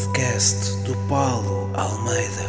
[0.00, 2.48] podcast do Paulo Almeida.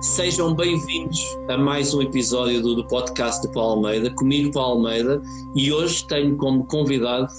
[0.00, 5.20] Sejam bem-vindos a mais um episódio do, do podcast de Paulo Almeida, comigo Paulo Almeida,
[5.54, 7.30] e hoje tenho como convidado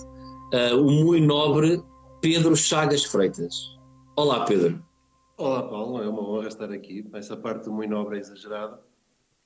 [0.54, 1.84] uh, o muito nobre
[2.22, 3.80] Pedro Chagas Freitas.
[4.16, 4.80] Olá, Pedro.
[5.38, 7.04] Olá, Paulo, é uma honra estar aqui.
[7.14, 8.91] Essa parte do muito nobre é exagerada.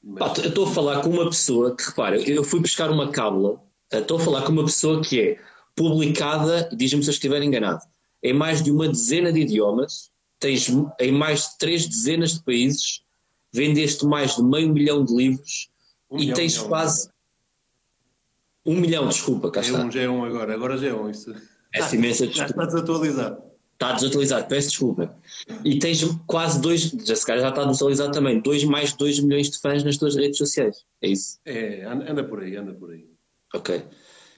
[0.05, 0.38] Mas...
[0.38, 3.54] eu estou a falar com uma pessoa que, repara, eu fui buscar uma cábula,
[3.91, 5.40] uh, estou a falar com uma pessoa que é
[5.76, 7.81] publicada, diz-me se eu estiver enganado,
[8.22, 10.70] em mais de uma dezena de idiomas, tens
[11.00, 13.04] em mais de três dezenas de países
[13.55, 15.70] vendeste mais de meio milhão de livros
[16.12, 17.09] um e milhão, tens milhão, quase.
[18.66, 19.80] Um milhão, desculpa, cá é está.
[19.80, 21.09] Um, já é um agora, agora já é um.
[21.09, 21.34] Isso.
[21.72, 22.48] Peço imensa desculpa.
[22.48, 23.45] Já está desatualizado.
[23.76, 25.18] Está desatualizado, peço desculpa.
[25.64, 29.20] E tens quase dois, já se calhar já está desatualizado também, dois, mais de 2
[29.20, 30.86] milhões de fãs nas tuas redes sociais.
[31.02, 31.40] É isso?
[31.45, 33.06] É, anda por aí, anda por aí.
[33.54, 33.84] Ok.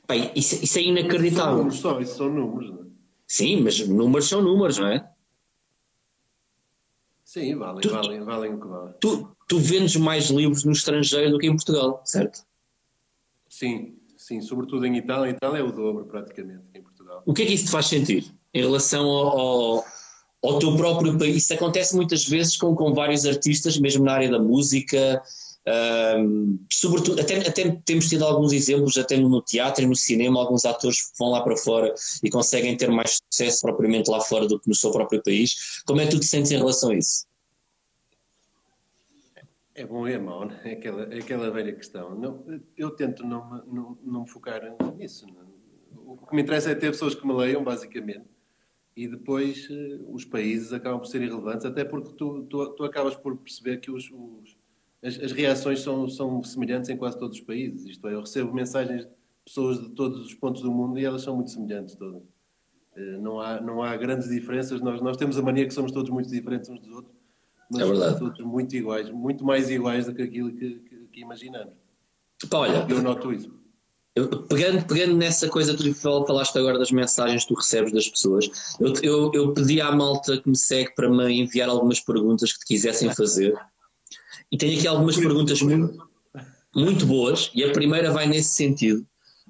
[0.07, 1.49] Bem, isso, isso é inacreditável.
[1.49, 2.87] São números só, isso são números, não é?
[3.27, 5.07] Sim, mas números são números, não é?
[7.23, 8.93] Sim, valem, tu, valem, valem o que valem.
[8.99, 12.43] Tu, tu vendes mais livros no estrangeiro do que em Portugal, certo?
[13.47, 15.29] Sim, sim, sobretudo em Itália.
[15.29, 17.21] Em Itália é o dobro, praticamente, em Portugal.
[17.25, 19.85] O que é que isso te faz sentir em relação ao, ao,
[20.43, 21.43] ao teu próprio país?
[21.43, 25.21] Isso acontece muitas vezes com, com vários artistas, mesmo na área da música.
[26.17, 30.63] Um, sobretudo, até, até temos tido alguns exemplos, até no teatro e no cinema, alguns
[30.63, 34.69] atores vão lá para fora e conseguem ter mais sucesso propriamente lá fora do que
[34.69, 35.81] no seu próprio país.
[35.85, 37.25] Como é que tu te sentes em relação a isso?
[39.75, 40.59] É bom e é mau, né?
[40.63, 42.15] é aquela, é aquela velha questão.
[42.15, 42.43] Não,
[42.75, 44.61] eu tento não, não, não me focar
[44.95, 45.27] nisso.
[45.27, 45.47] Não.
[46.13, 48.25] O que me interessa é ter pessoas que me leiam, basicamente,
[48.97, 53.15] e depois uh, os países acabam por ser irrelevantes, até porque tu, tu, tu acabas
[53.15, 54.57] por perceber que os, os,
[55.03, 57.85] as, as, reações são, são semelhantes em quase todos os países.
[57.85, 59.11] Isto é, eu recebo mensagens de
[59.45, 62.23] pessoas de todos os pontos do mundo e elas são muito semelhantes todas.
[62.97, 64.81] Uh, não, há, não há grandes diferenças.
[64.81, 67.15] Nós, nós temos a mania que somos todos muito diferentes uns dos outros
[67.69, 68.19] mas é verdade.
[68.19, 71.73] todos muito iguais, muito mais iguais do que aquilo que, que, que imaginamos.
[72.51, 73.53] olha, eu noto isso.
[74.47, 78.49] Pegando, pegando nessa coisa que tu falaste agora das mensagens que tu recebes das pessoas,
[78.79, 82.59] eu, eu, eu pedi à malta que me segue para me enviar algumas perguntas que
[82.59, 83.53] te quisessem fazer.
[84.51, 86.09] E tenho aqui algumas perguntas muito,
[86.73, 89.05] muito boas, e a primeira vai nesse sentido.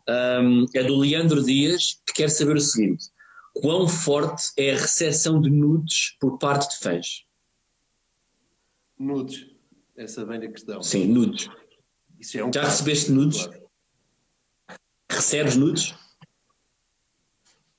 [0.10, 3.06] Um, é do Leandro Dias, que quer saber o seguinte:
[3.54, 7.26] quão forte é a recepção de nudes por parte de fãs?
[8.98, 9.46] Nudes.
[9.96, 10.82] Essa vem a questão.
[10.82, 11.50] Sim, nudes.
[12.34, 13.46] É um Já recebeste nudes?
[13.46, 13.67] Claro.
[15.18, 15.96] Recebes nudes?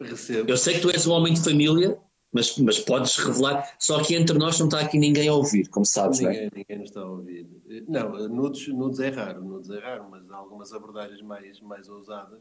[0.01, 0.51] Recebo.
[0.51, 1.99] Eu sei que tu és um homem de família,
[2.33, 3.75] mas, mas podes revelar.
[3.79, 6.51] Só que entre nós não está aqui ninguém a ouvir, como sabes, ninguém, não é?
[6.55, 7.47] Ninguém nos está a ouvir.
[7.89, 12.41] Não, nudes, nudes é raro, nudes é raro, mas há algumas abordagens mais, mais ousadas.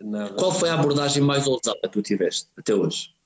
[0.00, 0.34] Nada...
[0.34, 3.16] Qual foi a abordagem mais ousada que tu tiveste até hoje?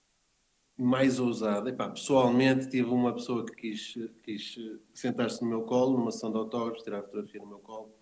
[0.80, 1.68] mais ousada.
[1.68, 4.56] Epá, pessoalmente tive uma pessoa que quis, quis
[4.94, 7.94] sentar-se no meu colo, numa sessão de autógrafos, tirar a fotografia no meu colo.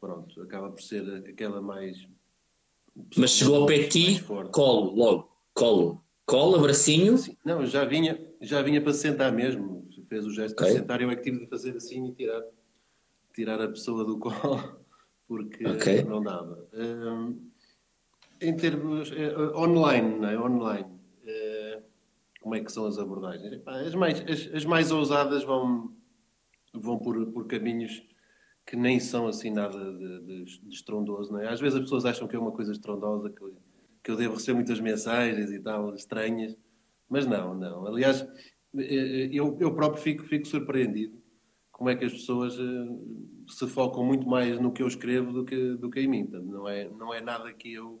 [0.00, 2.08] Pronto, acaba por ser aquela mais.
[3.16, 6.04] Mas chegou ao pé de ti, colo, logo, colo.
[6.26, 7.18] Colo, abracinho?
[7.18, 9.88] Sim, não, já vinha, já vinha para sentar mesmo.
[10.08, 10.74] Fez o gesto okay.
[10.74, 12.42] de sentar, eu é que tive de fazer assim e tirar,
[13.34, 14.80] tirar a pessoa do colo,
[15.26, 16.02] porque okay.
[16.02, 16.68] não dava.
[16.74, 17.38] Um,
[18.40, 19.10] em termos.
[19.10, 20.38] Uh, online, não é?
[20.38, 21.00] Online
[22.40, 23.62] como é que são as abordagens?
[23.66, 25.94] As mais, as, as mais ousadas vão,
[26.72, 28.02] vão por, por caminhos
[28.70, 31.48] que nem são assim nada de, de, de, estrondoso, é?
[31.48, 33.44] Às vezes as pessoas acham que é uma coisa estrondosa, que,
[34.00, 36.56] que eu devo receber muitas mensagens e tal, estranhas,
[37.08, 37.84] mas não, não.
[37.84, 38.22] Aliás,
[38.76, 41.20] eh, eh, eu, eu próprio fico, fico surpreendido
[41.72, 42.86] como é que as pessoas eh,
[43.48, 46.28] se focam muito mais no que eu escrevo do que, do que em mim.
[46.30, 48.00] Não é, não é nada que eu,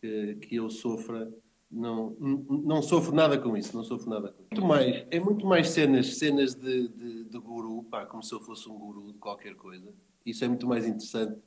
[0.00, 1.32] que eu sofra
[1.72, 4.48] não, não sofro nada com isso, não sofro nada com isso.
[4.52, 8.40] Muito mais, é muito mais cenas, cenas de, de, de guru, pá, como se eu
[8.40, 9.92] fosse um guru de qualquer coisa.
[10.24, 11.40] Isso é muito mais interessante.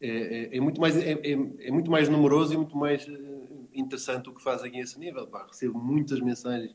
[0.00, 3.48] É, é, é muito, mais, é, é, é, muito mais numeroso e muito mais eh,
[3.74, 5.26] interessante o que fazem a esse nível.
[5.26, 5.46] Pá.
[5.46, 6.74] Recebo muitas mensagens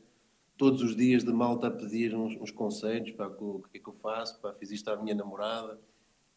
[0.56, 3.88] todos os dias de malta a pedir uns, uns conselhos, pá, o que é que
[3.88, 5.78] eu faço, pá, fiz isto à minha namorada,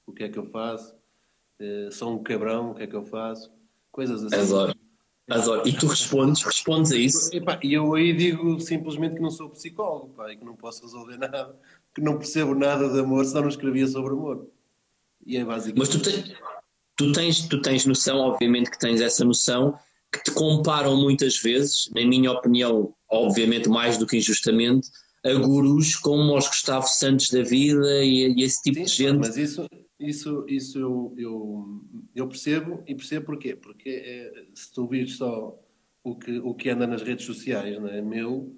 [0.06, 0.96] o que é que eu faço,
[1.60, 3.52] uh, sou um cabrão, o que é que eu faço,
[3.92, 4.54] coisas assim.
[4.54, 4.78] Adoro.
[5.32, 5.68] Adoro.
[5.68, 7.30] E tu respondes, respondes a isso?
[7.64, 11.18] E eu aí digo simplesmente que não sou psicólogo, pá, e que não posso resolver
[11.18, 11.56] nada,
[11.96, 14.48] que não percebo nada de amor, senão não escrevia sobre amor.
[15.26, 15.80] E é basicamente.
[15.80, 16.36] Mas tu, te,
[16.98, 19.78] tu, tens, tu tens noção, obviamente que tens essa noção,
[20.12, 24.90] que te comparam muitas vezes, na minha opinião, obviamente mais do que injustamente,
[25.24, 29.20] a gurus como os Gustavo Santos da vida e, e esse tipo Sim, de gente.
[29.20, 29.68] Mas isso,
[30.02, 31.82] isso, isso eu, eu,
[32.16, 33.56] eu, percebo e percebo porquê.
[33.56, 35.58] Porque é, se tu vires só
[36.04, 38.02] o que, o que anda nas redes sociais, não é?
[38.02, 38.56] meu,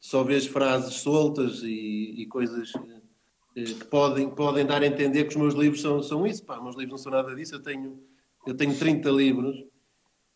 [0.00, 2.72] só vês frases soltas e, e coisas
[3.56, 6.44] eh, que podem, podem dar a entender que os meus livros são, são isso.
[6.44, 7.54] Pá, os meus livros não são nada disso.
[7.54, 8.02] Eu tenho,
[8.46, 9.64] eu tenho 30 livros.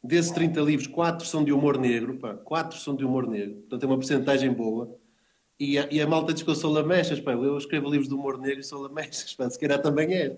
[0.05, 2.19] Desses 30 livros, 4 são de humor negro.
[2.19, 3.61] Pá, 4 são de humor negro.
[3.61, 4.99] Portanto, é uma porcentagem boa.
[5.59, 7.21] E a, e a malta diz que eu sou lamechas.
[7.21, 9.35] Pá, eu escrevo livros de humor negro e sou lamechas.
[9.35, 10.37] Pá, se calhar também é.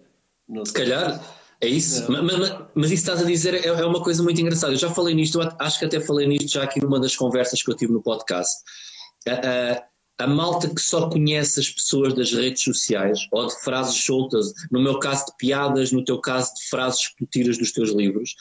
[0.48, 1.22] Não Se calhar.
[1.60, 4.74] É isso, mas, mas, mas, isso estás a dizer é, é, uma coisa muito engraçada.
[4.74, 7.70] Eu já falei nisto, acho que até falei nisto já aqui numa das conversas que
[7.70, 8.62] eu tive no podcast.
[9.26, 9.82] Uh, uh,
[10.18, 14.80] a malta que só conhece as pessoas das redes sociais ou de frases soltas, no
[14.80, 18.34] meu caso de piadas, no teu caso de frases que tu tiras dos teus livros,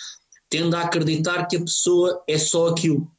[0.50, 3.10] tende a acreditar que a pessoa é só aquilo.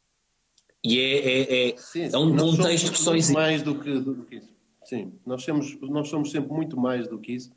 [0.85, 2.15] E é, é, é, sim, sim.
[2.15, 3.33] é um nós contexto que só existe.
[3.33, 4.53] mais do que, do que, isso.
[4.85, 7.51] Sim, nós somos, nós somos sempre muito mais do que isso.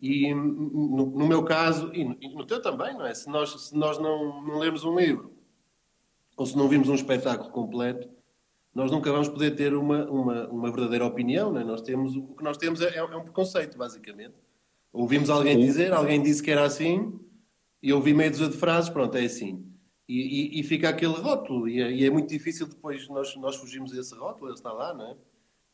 [0.00, 3.14] E no, no meu caso, e no, e no, teu também, não é?
[3.14, 5.32] Se nós, se nós não, não lemos um livro
[6.36, 8.08] ou se não vimos um espetáculo completo,
[8.74, 11.52] nós nunca vamos poder ter uma, uma, uma verdadeira opinião.
[11.52, 11.62] Né?
[11.62, 14.34] Nós temos, o que nós temos é, é um preconceito, basicamente.
[14.92, 17.18] Ouvimos alguém dizer, alguém disse que era assim,
[17.80, 19.64] e ouvi meia dúzia de frases, pronto, é assim.
[20.08, 23.56] E, e, e fica aquele rótulo, e é, e é, muito difícil depois nós, nós
[23.56, 25.16] fugirmos desse rótulo, ele está lá, não é?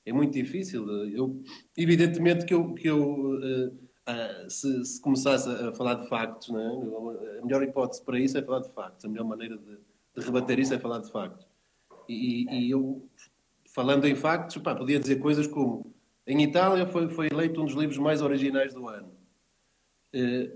[0.06, 0.88] É muito difícil.
[1.08, 1.42] Eu,
[1.76, 6.60] evidentemente que eu, que eu uh, uh, se, se, começasse a falar de factos, não
[6.60, 7.38] é?
[7.38, 9.78] a melhor hipótese para isso é falar de factos, a melhor maneira de,
[10.16, 11.46] de rebater isso é falar de factos.
[12.08, 13.08] E, e eu,
[13.74, 15.92] falando em factos, pá, podia dizer coisas como
[16.26, 19.12] em Itália foi, foi eleito um dos livros mais originais do ano.
[20.12, 20.50] Eh,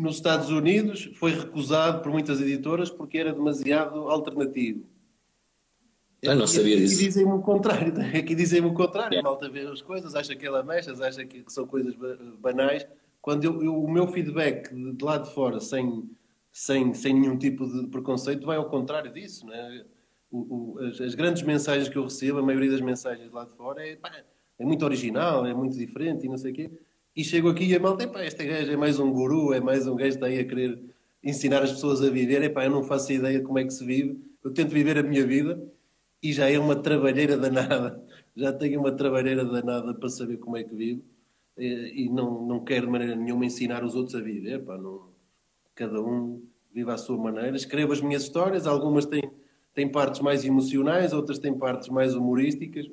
[0.00, 4.84] nos Estados Unidos foi recusado por muitas editoras porque era demasiado alternativo.
[6.22, 6.96] Eu não sabia aqui, disso.
[7.00, 7.94] Aqui dizem-me o contrário.
[8.18, 9.14] Aqui dizem-me o contrário.
[9.14, 9.28] Yeah.
[9.28, 11.94] Malta vê as coisas, acha que ela mexe, acha que, são coisas
[12.38, 12.86] banais.
[13.22, 16.10] Quando eu, eu, o meu feedback de, de lá de fora, sem,
[16.52, 19.46] sem, sem nenhum tipo de preconceito, vai ao contrário disso.
[19.46, 19.84] Não é?
[20.30, 23.52] o, o, as, as, grandes mensagens que eu recebo, a maioria das mensagens lá de
[23.56, 24.12] fora, é, pá,
[24.58, 26.70] é muito original, é muito diferente e não sei o quê.
[27.14, 29.86] E chego aqui e a malta, pá, este gajo é mais um guru, é mais
[29.86, 30.80] um gajo que está aí a querer
[31.22, 32.42] ensinar as pessoas a viver.
[32.42, 34.18] Epá, eu não faço ideia como é que se vive.
[34.42, 35.60] Eu tento viver a minha vida
[36.22, 38.02] e já é uma trabalheira danada.
[38.36, 41.02] Já tenho uma trabalheira danada para saber como é que vivo
[41.58, 44.54] e não, não quero de maneira nenhuma ensinar os outros a viver.
[44.54, 45.08] Epá, não,
[45.74, 46.40] cada um
[46.72, 47.56] vive à sua maneira.
[47.56, 49.30] Escrevo as minhas histórias, algumas têm
[49.74, 52.86] tem partes mais emocionais, outras têm partes mais humorísticas.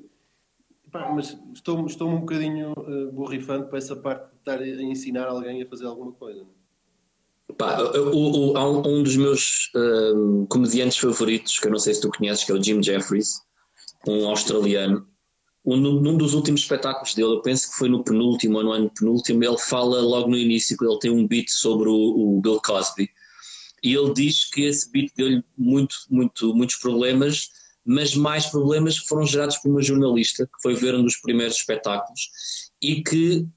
[1.13, 5.61] Mas estou-me estou um bocadinho uh, borrifando para essa parte de estar a ensinar alguém
[5.61, 6.45] a fazer alguma coisa.
[7.57, 12.09] Pá, o, o, um, dos meus um, comediantes favoritos, que eu não sei se tu
[12.09, 13.41] conheces, que é o Jim Jeffries,
[14.07, 15.07] um australiano.
[15.65, 18.91] Um, num dos últimos espetáculos dele, eu penso que foi no penúltimo ou no ano
[18.97, 22.61] penúltimo, ele fala logo no início que ele tem um beat sobre o, o Bill
[22.61, 23.09] Cosby
[23.83, 27.49] e ele diz que esse beat deu-lhe muito, muito, muitos problemas,
[27.87, 31.55] mas mais problemas que foram gerados por uma jornalista que foi ver um dos primeiros
[31.55, 32.29] espetáculos
[32.81, 33.47] e que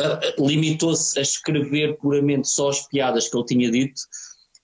[0.00, 4.00] uh, limitou-se a escrever puramente só as piadas que ele tinha dito.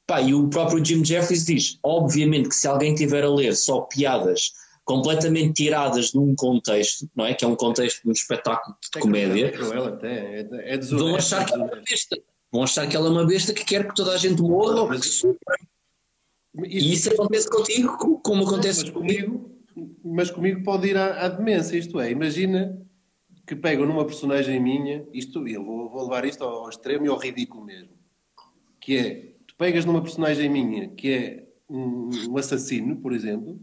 [0.07, 3.81] Pá, e o próprio Jim Jeffries diz: obviamente que se alguém tiver a ler só
[3.81, 4.53] piadas
[4.85, 7.35] completamente tiradas de um contexto, não é?
[7.35, 9.53] Que é um contexto de um espetáculo de comédia,
[10.03, 12.17] é, é, é vão achar que é uma besta
[12.51, 14.89] vão achar que ela é uma besta que quer que toda a gente morra ou
[14.89, 15.07] que
[16.67, 19.51] E isso acontece contigo, como acontece mas comigo.
[20.05, 22.81] Mas comigo pode ir à, à, demência, isto é, imagina
[23.47, 27.09] que pegam numa personagem minha, isto, eu vou, vou levar isto ao, ao, extremo e
[27.09, 27.91] ao ridículo mesmo,
[28.81, 33.61] que é, tu pegas numa personagem minha que é um, um assassino, por exemplo,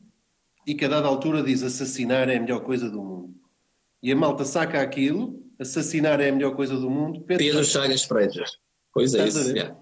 [0.66, 3.36] e que a dada altura diz assassinar é a melhor coisa do mundo.
[4.02, 7.22] E a malta saca aquilo, assassinar é a melhor coisa do mundo.
[7.22, 8.58] Pedro Chagas Freitas.
[8.94, 9.52] Pois é, isso.
[9.52, 9.76] Yeah.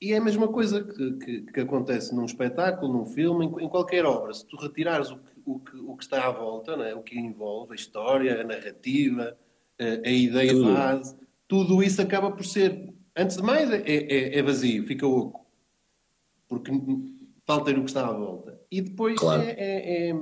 [0.00, 3.68] E é a mesma coisa que, que, que, acontece num espetáculo, num filme, em, em
[3.68, 4.32] qualquer obra.
[4.32, 6.94] Se tu retirares o que, o que, o que está à volta, é?
[6.94, 9.36] o que envolve a história, a narrativa,
[9.78, 10.72] a, a ideia tudo.
[10.72, 11.16] base,
[11.46, 15.46] tudo isso acaba por ser, antes de mais, é, é, é vazio, fica oco.
[16.48, 16.72] Porque
[17.46, 18.58] falta o que está à volta.
[18.70, 19.42] E depois claro.
[19.42, 20.16] é, é, é,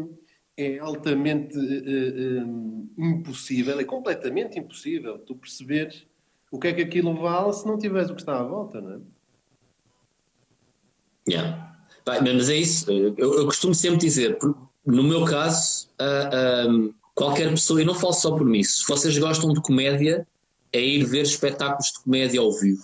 [0.57, 6.07] é altamente uh, uh, impossível, é completamente impossível tu perceberes
[6.51, 8.95] o que é que aquilo vale se não tiveres o que está à volta, não
[8.95, 9.01] é?
[11.29, 11.77] Yeah.
[12.07, 14.39] mas é isso, eu, eu, costumo sempre dizer,
[14.87, 19.53] no meu caso, uh, qualquer pessoa, e não falo só por mim, se vocês gostam
[19.53, 20.27] de comédia,
[20.73, 22.83] é ir ver espetáculos de comédia ao vivo.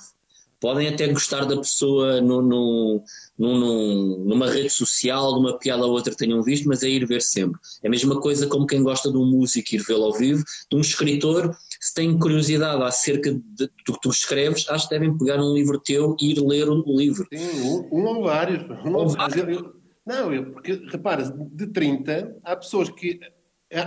[0.60, 3.04] Podem até gostar da pessoa no, no,
[3.38, 7.60] no, numa rede social, numa piada ou outra tenham visto, mas é ir ver sempre.
[7.82, 10.76] É a mesma coisa como quem gosta de um músico ir vê-lo ao vivo, de
[10.76, 15.52] um escritor, se tem curiosidade acerca do que tu escreves, acho que devem pegar um
[15.52, 17.26] livro teu e ir ler o, livro.
[17.32, 18.62] Sim, um, um ou vários.
[18.86, 19.62] Um ou vários.
[20.06, 23.20] não, eu, porque repara, de 30 há pessoas que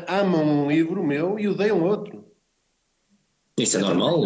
[0.07, 2.25] amam um livro meu e odeiam outro.
[3.57, 4.21] Isso é normal?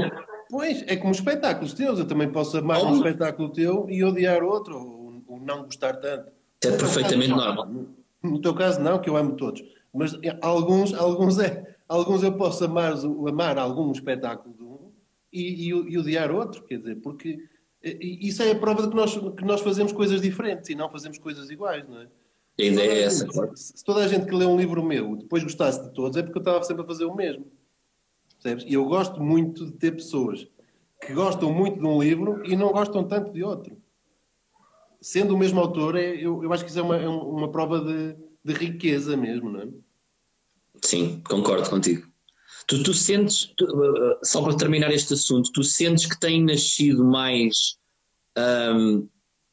[0.52, 1.98] Pois, é como espetáculos teus.
[1.98, 6.30] Eu também posso amar um espetáculo teu e odiar outro, ou, ou não gostar tanto.
[6.62, 7.86] É perfeitamente caso, normal.
[8.22, 9.64] No teu caso, não, que eu amo todos.
[9.94, 14.92] Mas alguns, alguns, é, alguns eu posso amar, amar algum espetáculo de um
[15.32, 17.40] e, e, e odiar outro, quer dizer, porque
[17.82, 21.18] isso é a prova de que nós, que nós fazemos coisas diferentes e não fazemos
[21.18, 22.08] coisas iguais, não é?
[22.60, 23.26] A ideia é essa.
[23.56, 26.38] Se toda a gente que lê um livro meu depois gostasse de todos, é porque
[26.38, 27.46] eu estava sempre a fazer o mesmo.
[28.42, 28.66] Percebes?
[28.68, 30.48] E eu gosto muito de ter pessoas
[31.00, 33.78] que gostam muito de um livro e não gostam tanto de outro.
[35.00, 37.80] Sendo o mesmo autor, é, eu, eu acho que isso é uma, é uma prova
[37.80, 39.68] de, de riqueza mesmo, não é?
[40.84, 42.08] Sim, concordo contigo.
[42.68, 47.04] Tu, tu sentes, tu, uh, só para terminar este assunto, tu sentes que têm nascido
[47.04, 47.80] mais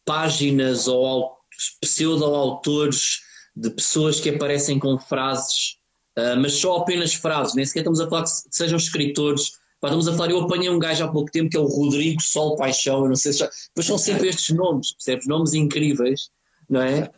[0.05, 1.37] páginas ou
[1.81, 3.21] pseudo-autores
[3.57, 5.78] de pessoas que aparecem com frases
[6.19, 9.53] ah, mas só apenas frases, nem sequer estamos a falar que sejam escritores.
[9.81, 12.21] Pá, estamos a falar, eu apanhei um gajo há pouco tempo que é o Rodrigo
[12.21, 13.51] Sol Paixão, eu não sei se já.
[13.73, 15.29] Pois são sempre estes nomes, percebes?
[15.29, 16.31] Nomes incríveis,
[16.69, 17.09] não é?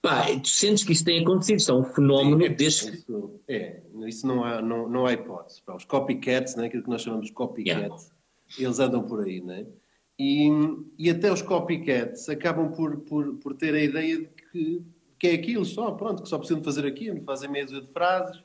[0.00, 3.82] Pá, tu sentes que isso tem acontecido, isto é um fenómeno é, desde isso, é,
[4.06, 5.60] isso não há, não, não há hipótese.
[5.62, 8.12] Pá, os copycats, né, aquilo que nós chamamos de copycats,
[8.52, 8.68] yeah.
[8.68, 9.66] eles andam por aí, né?
[10.16, 10.48] E,
[10.96, 14.82] e até os copycats acabam por, por, por ter a ideia de que
[15.20, 18.42] que é aquilo só, pronto, que só precisam fazer aquilo, fazem meia de frases,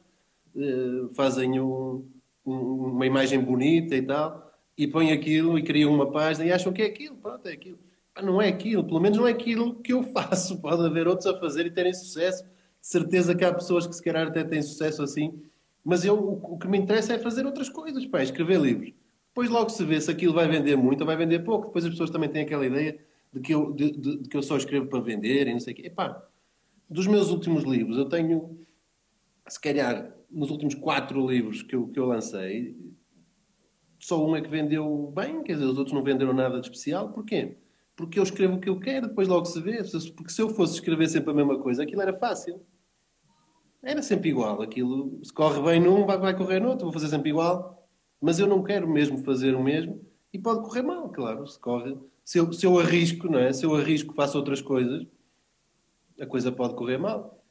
[0.54, 2.06] uh, fazem um,
[2.46, 2.54] um,
[2.92, 6.82] uma imagem bonita e tal, e põem aquilo e criam uma página e acham que
[6.82, 7.80] é aquilo, pronto, é aquilo.
[8.22, 10.62] Não é aquilo, pelo menos não é aquilo que eu faço.
[10.62, 12.44] Pode haver outros a fazer e terem sucesso.
[12.82, 15.42] Certeza que há pessoas que se calhar até têm sucesso assim,
[15.84, 18.92] mas eu, o, que me interessa é fazer outras coisas, pá, escrever livros.
[19.30, 21.68] Depois logo se vê se aquilo vai vender muito ou vai vender pouco.
[21.68, 23.00] Depois as pessoas também têm aquela ideia
[23.34, 25.74] de que eu, de, de, de que eu só escrevo para vender e não sei
[25.74, 25.84] o quê.
[25.88, 26.22] Epá,
[26.90, 28.60] dos meus últimos livros, eu tenho,
[29.48, 32.76] se calhar, nos últimos quatro livros que eu, que eu lancei,
[34.00, 37.10] só um é que vendeu bem, quer dizer, os outros não venderam nada de especial.
[37.12, 37.58] Porquê?
[37.96, 39.82] Porque eu escrevo o que eu quero, depois logo se vê.
[40.16, 42.62] Porque se eu fosse escrever sempre a mesma coisa, aquilo era fácil.
[43.82, 44.62] Era sempre igual.
[44.62, 46.86] Aquilo, se corre bem num, vai, vai correr no outro.
[46.86, 47.88] Vou fazer sempre igual.
[48.22, 50.02] Mas eu não quero mesmo fazer o mesmo.
[50.34, 51.48] E pode correr mal, claro.
[51.48, 53.54] Se, corre, se, eu, se eu arrisco, não é?
[53.54, 55.08] Se eu arrisco, faço outras coisas,
[56.20, 57.42] a coisa pode correr mal.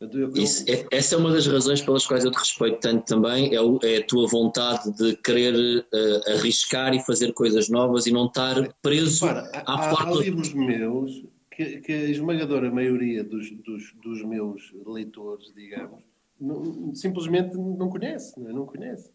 [0.00, 3.54] Eu, Isso, é, essa é uma das razões pelas quais eu te respeito tanto também,
[3.54, 8.10] é, o, é a tua vontade de querer uh, arriscar e fazer coisas novas e
[8.10, 13.50] não estar preso Para, à há, Há livros meus que, que, a esmagadora maioria dos,
[13.50, 16.02] dos, dos meus leitores, digamos,
[16.40, 18.52] não, simplesmente não conhece, não, é?
[18.54, 19.10] não conhece.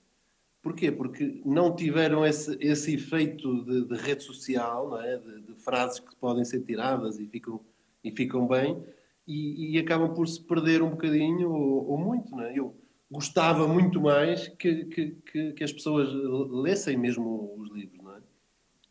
[0.61, 0.91] Porquê?
[0.91, 5.17] Porque não tiveram esse, esse efeito de, de rede social, não é?
[5.17, 7.59] de, de frases que podem ser tiradas e ficam
[8.03, 8.83] e ficam bem
[9.27, 12.35] e, e, acabam por se perder um bocadinho ou, ou muito.
[12.35, 12.53] Né?
[12.55, 12.75] Eu
[13.09, 16.09] gostava muito mais que, que, que, as pessoas
[16.51, 17.99] lessem mesmo os livros.
[18.03, 18.19] Não é?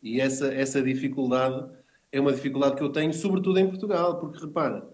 [0.03, 1.69] E essa, essa dificuldade
[2.11, 4.87] é uma dificuldade que eu tenho, sobretudo em Portugal, porque repara,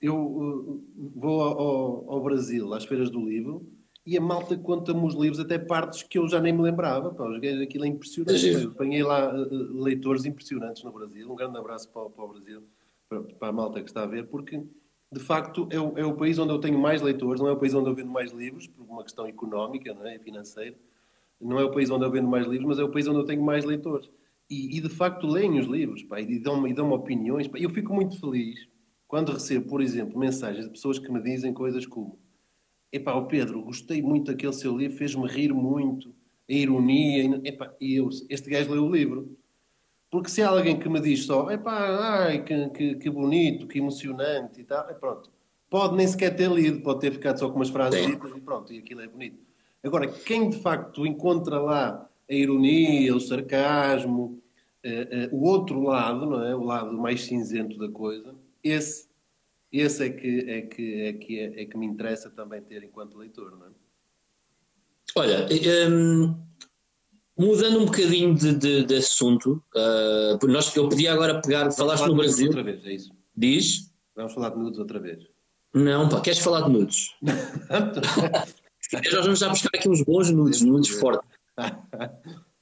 [0.00, 3.66] eu uh, vou ao, ao, Brasil, às feiras do livro,
[4.06, 7.12] e a malta conta-me os livros, até partes que eu já nem me lembrava.
[7.12, 7.24] Pá,
[7.62, 8.46] aquilo é impressionante.
[8.46, 11.30] Eu apanhei lá uh, leitores impressionantes no Brasil.
[11.30, 12.62] Um grande abraço para, para o Brasil
[13.38, 14.62] para a malta que está a ver, porque
[15.10, 17.56] de facto é o, é o, país onde eu tenho mais leitores, não é o
[17.56, 20.18] país onde eu vendo mais livros, por uma questão económica não é?
[20.18, 20.76] financeira.
[21.40, 23.24] Não é o país onde eu vendo mais livros, mas é o país onde eu
[23.24, 24.10] tenho mais leitores.
[24.50, 27.48] E, e de facto leem os livros pá, e dão-me dão opiniões.
[27.48, 27.58] Pá.
[27.58, 28.68] Eu fico muito feliz
[29.06, 32.18] quando recebo, por exemplo, mensagens de pessoas que me dizem coisas como
[32.90, 36.14] Epá, o Pedro, gostei muito daquele seu livro, fez-me rir muito,
[36.48, 37.42] a ironia.
[37.80, 39.36] E eu, este gajo leu o livro.
[40.10, 43.78] Porque se há alguém que me diz só, epá, ai, que, que, que bonito, que
[43.78, 45.30] emocionante e tal, é pronto.
[45.68, 48.78] Pode nem sequer ter lido, pode ter ficado só com umas frases e pronto, e
[48.78, 49.38] aquilo é bonito.
[49.82, 54.42] Agora, quem de facto encontra lá a ironia, o sarcasmo,
[54.84, 56.54] uh, uh, o outro lado, não é?
[56.54, 58.34] o lado mais cinzento da coisa,
[58.64, 59.08] esse,
[59.70, 63.18] esse é, que, é, que, é, que, é, é que me interessa também ter enquanto
[63.18, 63.56] leitor.
[63.58, 63.70] Não é?
[65.16, 65.46] Olha,
[65.90, 66.34] hum,
[67.38, 72.16] Mudando um bocadinho de, de, de assunto, uh, nós, eu podia agora pegar, falaste no
[72.16, 72.48] Brasil.
[72.48, 73.12] Outra vez, é isso?
[73.36, 73.92] Diz?
[74.16, 75.24] Vamos falar de nudes outra vez.
[75.72, 77.14] Não, pá, queres falar de nudes?
[79.12, 81.28] Nós vamos já buscar aqui uns bons nudes, nudes fortes.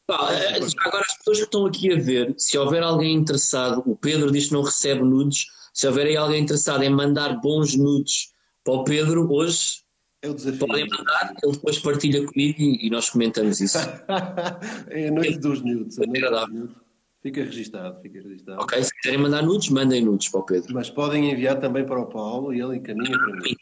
[0.06, 3.96] Pá, eh, agora as pessoas que estão aqui a ver, se houver alguém interessado, o
[3.96, 8.32] Pedro diz que não recebe nudes, se houver aí alguém interessado em mandar bons nudes
[8.62, 9.85] para o Pedro, hoje
[10.26, 10.66] é o desafio.
[10.66, 13.78] podem mandar, ele depois partilha comigo e, e nós comentamos isso.
[14.88, 15.96] é a noite dos nudes.
[15.98, 16.86] Nudes.
[17.22, 18.62] Fica registado, fica registado.
[18.62, 20.74] Ok, se quiserem mandar nudes, mandem nudes para o Pedro.
[20.74, 23.56] Mas podem enviar também para o Paulo e ele encaminha para mim.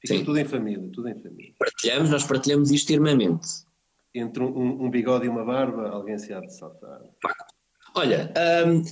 [0.00, 0.24] Fica Sim.
[0.24, 1.54] tudo em família, tudo em família.
[1.58, 3.48] Partilhamos, nós partilhamos isto irmamente.
[4.14, 7.00] Entre um, um bigode e uma barba, alguém se há de saltar.
[7.94, 8.32] Olha,
[8.66, 8.82] um,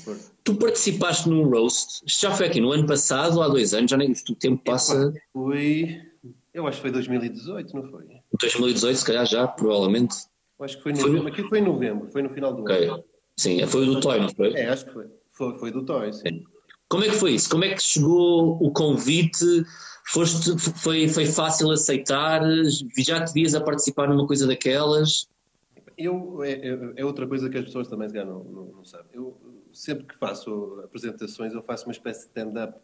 [0.43, 4.13] tu participaste num roast, já foi aqui no ano passado, há dois anos, já nem
[4.13, 5.13] o tempo passa.
[5.33, 6.01] Foi,
[6.57, 8.07] eu acho que foi 2018, não foi?
[8.41, 10.17] 2018, se calhar já, provavelmente.
[10.59, 11.23] Eu acho que foi, novembro.
[11.23, 11.31] Foi...
[11.31, 12.89] Aquilo foi em novembro, foi no final do okay.
[12.89, 13.05] ano.
[13.37, 14.55] Sim, foi o do Toy, não foi?
[14.55, 15.07] É, acho que foi.
[15.33, 16.45] Foi, foi do Toy, sim.
[16.89, 17.51] Como é que foi isso?
[17.51, 19.45] Como é que chegou o convite?
[20.07, 22.41] Foste, foi, foi fácil aceitar?
[22.97, 25.29] Já te vias a participar numa coisa daquelas?
[25.99, 29.09] Eu, é, é, é outra coisa que as pessoas também não, não, não sabem.
[29.13, 29.37] Eu,
[29.73, 32.79] sempre que faço apresentações, eu faço uma espécie de stand-up.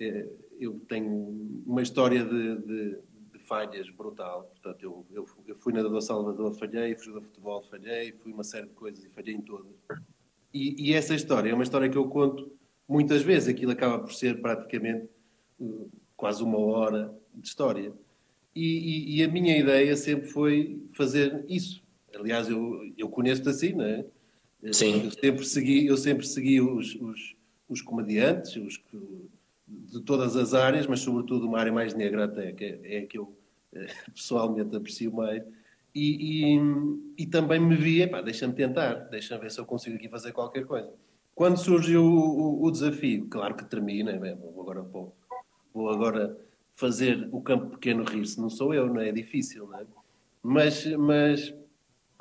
[0.00, 0.26] É,
[0.58, 2.98] eu tenho uma história de, de,
[3.32, 4.44] de falhas brutal.
[4.44, 8.44] Portanto, eu, eu, eu, fui nadador Salvador, falhei, fui jogador de futebol, falhei, fui uma
[8.44, 9.72] série de coisas e falhei em todas.
[10.52, 12.52] E, e, essa história é uma história que eu conto
[12.88, 13.48] muitas vezes.
[13.48, 15.08] Aquilo acaba por ser praticamente
[15.58, 17.92] uh, quase uma hora de história.
[18.54, 21.82] E, e, e, a minha ideia sempre foi fazer isso.
[22.14, 24.06] Aliás, eu, eu conheço-te assim, não é?
[24.72, 25.04] Sim.
[25.04, 27.36] Eu sempre segui, eu sempre segui os, os,
[27.68, 28.80] os comediantes, os,
[29.90, 33.06] de todas as áreas, mas sobretudo uma área mais negra até, que é, é a
[33.06, 33.36] que eu
[33.74, 35.42] eh, pessoalmente aprecio mais.
[35.94, 36.60] E, e,
[37.18, 40.66] e também me via, pá, deixa-me tentar, deixa-me ver se eu consigo aqui fazer qualquer
[40.66, 40.92] coisa.
[41.34, 45.16] Quando surgiu o, o, o desafio, claro que termina, bem, vou agora vou,
[45.72, 46.36] vou agora
[46.74, 49.08] fazer o campo pequeno rir-se, não sou eu, não é?
[49.08, 49.86] é difícil, não é?
[50.42, 51.54] Mas, mas,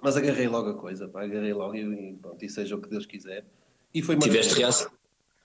[0.02, 3.06] mas agarrei logo a coisa, pá, agarrei logo e, pronto, e seja o que Deus
[3.06, 3.46] quiser.
[3.94, 4.92] E foi Tiveste, reação,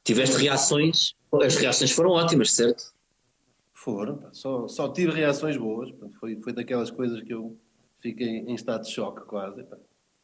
[0.08, 2.94] tiveste reações, as reações foram ótimas, certo?
[3.74, 7.54] Foram, só, só tive reações boas, foi, foi daquelas coisas que eu
[8.00, 9.62] fiquei em estado de choque quase,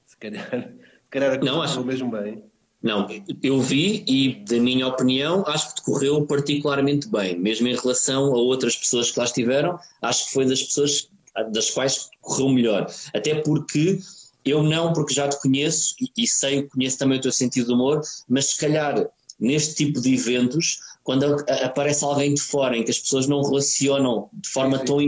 [0.06, 1.84] se calhar, se calhar não, acho...
[1.84, 2.42] mesmo bem.
[2.82, 3.06] Não,
[3.42, 8.38] eu vi e, da minha opinião, acho que decorreu particularmente bem, mesmo em relação a
[8.38, 11.10] outras pessoas que lá estiveram, acho que foi das pessoas
[11.50, 12.86] das quais correu melhor.
[13.14, 13.98] Até porque
[14.44, 17.72] eu não, porque já te conheço e, e sei, conheço também o teu sentido de
[17.72, 21.24] humor, mas se calhar neste tipo de eventos, quando
[21.62, 24.98] aparece alguém de fora em que as pessoas não relacionam de forma tão,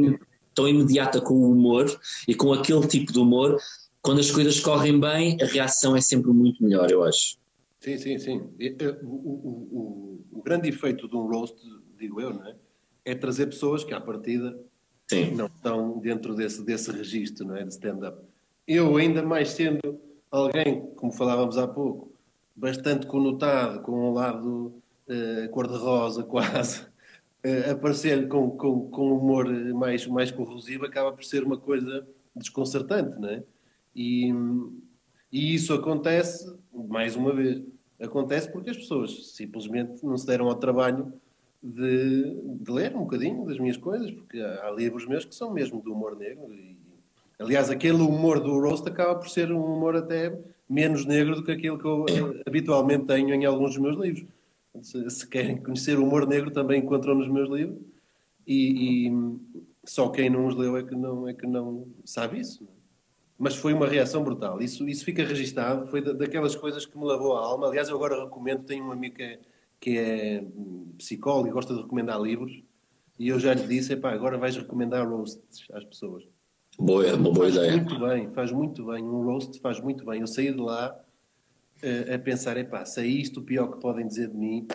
[0.55, 1.87] tão imediata com o humor
[2.27, 3.59] e com aquele tipo de humor,
[4.03, 7.37] quando as coisas correm bem, a reação é sempre muito melhor, eu acho.
[7.81, 8.43] Sim, sim, sim.
[9.03, 11.57] O, o, o, o, grande efeito de um roast,
[11.99, 12.55] digo eu, não é?
[13.05, 14.59] é trazer pessoas que, à partida,
[15.09, 15.31] sim.
[15.35, 17.62] não estão dentro desse, desse registro não é?
[17.62, 18.19] de stand-up.
[18.67, 22.15] Eu, ainda mais sendo alguém, como falávamos há pouco,
[22.57, 24.75] bastante conotado, com um lado
[25.09, 26.83] uh, cor-de-rosa quase,
[27.45, 33.21] uh, aparecer com, com, com humor mais, mais corrosivo acaba por ser uma coisa desconcertante,
[33.21, 33.42] não é?
[33.95, 34.33] E,
[35.33, 37.62] e isso acontece, mais uma vez,
[38.01, 41.12] Acontece porque as pessoas simplesmente não se deram ao trabalho
[41.62, 45.51] de, de ler um bocadinho das minhas coisas, porque há, há livros meus que são
[45.51, 46.53] mesmo do humor negro.
[46.53, 46.77] E,
[47.38, 51.52] aliás, aquele humor do roast acaba por ser um humor até menos negro do que
[51.52, 54.26] aquele que eu uh, habitualmente tenho em alguns dos meus livros.
[54.83, 57.79] Se, se, querem conhecer o humor negro, também encontram nos meus livros.
[58.46, 59.12] E, e,
[59.85, 62.64] só quem não os leu é que não, é que não sabe isso.
[62.64, 62.76] É?
[63.38, 64.61] mas foi uma reação brutal.
[64.62, 67.68] Isso, isso fica registado, foi daquelas coisas que me lavou a alma.
[67.68, 69.40] Aliás, eu agora recomendo, tenho um amigo que é,
[69.81, 70.44] que é
[70.96, 72.62] psicólogo e gosta de recomendar livros,
[73.18, 76.24] e eu já lhe disse, agora vais recomendar roasts às pessoas.
[76.79, 77.73] Boa, uma boa faz ideia.
[77.73, 79.03] muito bem, faz muito bem.
[79.03, 80.21] Um roast faz muito bem.
[80.21, 80.99] Eu saí de lá
[81.83, 84.69] uh, a pensar, epá, se é isto o pior que podem dizer de mim,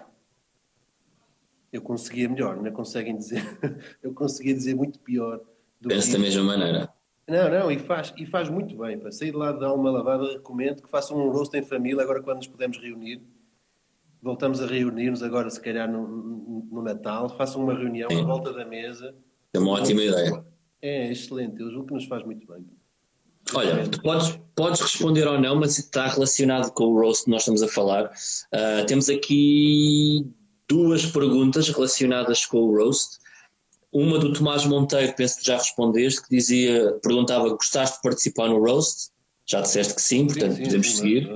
[1.71, 3.41] eu conseguia melhor, não conseguem dizer,
[4.01, 5.41] eu conseguia dizer muito pior.
[5.87, 6.89] Penso da mesma maneira.
[7.27, 8.99] Não, não, e faz, e faz muito bem.
[8.99, 12.21] Para sair de lá dar uma lavada, recomendo que façam um rosto em família agora
[12.21, 13.21] quando nos podemos reunir.
[14.21, 17.29] Voltamos a reunir-nos agora, se calhar, no, no Natal.
[17.29, 18.21] Façam uma reunião Sim.
[18.21, 19.15] à volta da mesa.
[19.53, 20.45] É uma ótima ideia.
[20.81, 22.65] É excelente, eu julgo que nos faz muito bem.
[23.53, 27.41] Olha, tu podes, podes responder ou não, mas está relacionado com o roast que nós
[27.41, 28.05] estamos a falar.
[28.05, 30.25] Uh, temos aqui
[30.67, 33.19] duas perguntas relacionadas com o roast.
[33.91, 38.57] Uma do Tomás Monteiro, penso que já respondeste, que dizia, perguntava, gostaste de participar no
[38.57, 39.11] Roast?
[39.45, 41.29] Já disseste que sim, portanto sim, sim, podemos sim, seguir.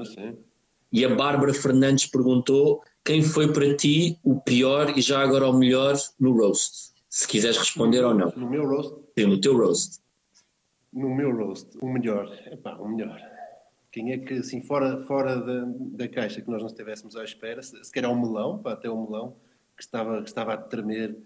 [0.89, 5.53] E a Bárbara Fernandes perguntou quem foi para ti o pior e já agora o
[5.53, 6.94] melhor no Roast?
[7.15, 8.29] Se quiseres responder no, ou não.
[8.35, 8.93] No meu Roast?
[9.17, 10.01] Sim, no teu Roast.
[10.91, 12.29] No meu Roast, o melhor.
[12.45, 13.17] Epá, o melhor.
[13.89, 17.63] Quem é que, assim, fora, fora da, da caixa que nós não estivéssemos à espera,
[17.63, 19.37] se, se calhar o melão, pá, até o melão,
[19.77, 21.17] que estava, que estava a tremer,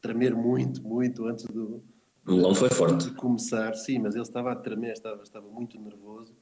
[0.00, 1.84] tremer muito, muito antes do.
[2.26, 3.08] O melão foi forte.
[3.08, 6.34] De começar, sim, mas ele estava a tremer, estava, estava muito nervoso,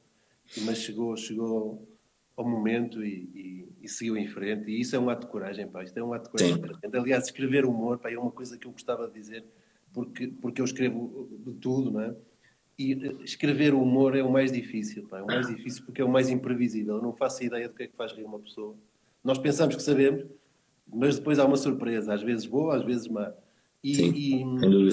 [0.63, 1.87] mas chegou, chegou
[2.35, 4.69] ao momento e, e, e, seguiu em frente.
[4.69, 5.83] E isso é um ato de coragem, pá.
[5.83, 6.61] Isto é um ato de coragem.
[6.61, 6.97] Sim.
[6.97, 9.45] Aliás, escrever humor, pá, é uma coisa que eu gostava de dizer,
[9.93, 12.15] porque, porque eu escrevo de tudo, não é?
[12.77, 15.19] E eh, escrever o humor é o mais difícil, pá.
[15.19, 16.95] é o mais difícil porque é o mais imprevisível.
[16.95, 18.75] Eu não faço ideia do que é que faz rir uma pessoa.
[19.23, 20.25] Nós pensamos que sabemos,
[20.93, 23.33] mas depois há uma surpresa, às vezes boa, às vezes má.
[23.83, 24.43] E, Sim, e,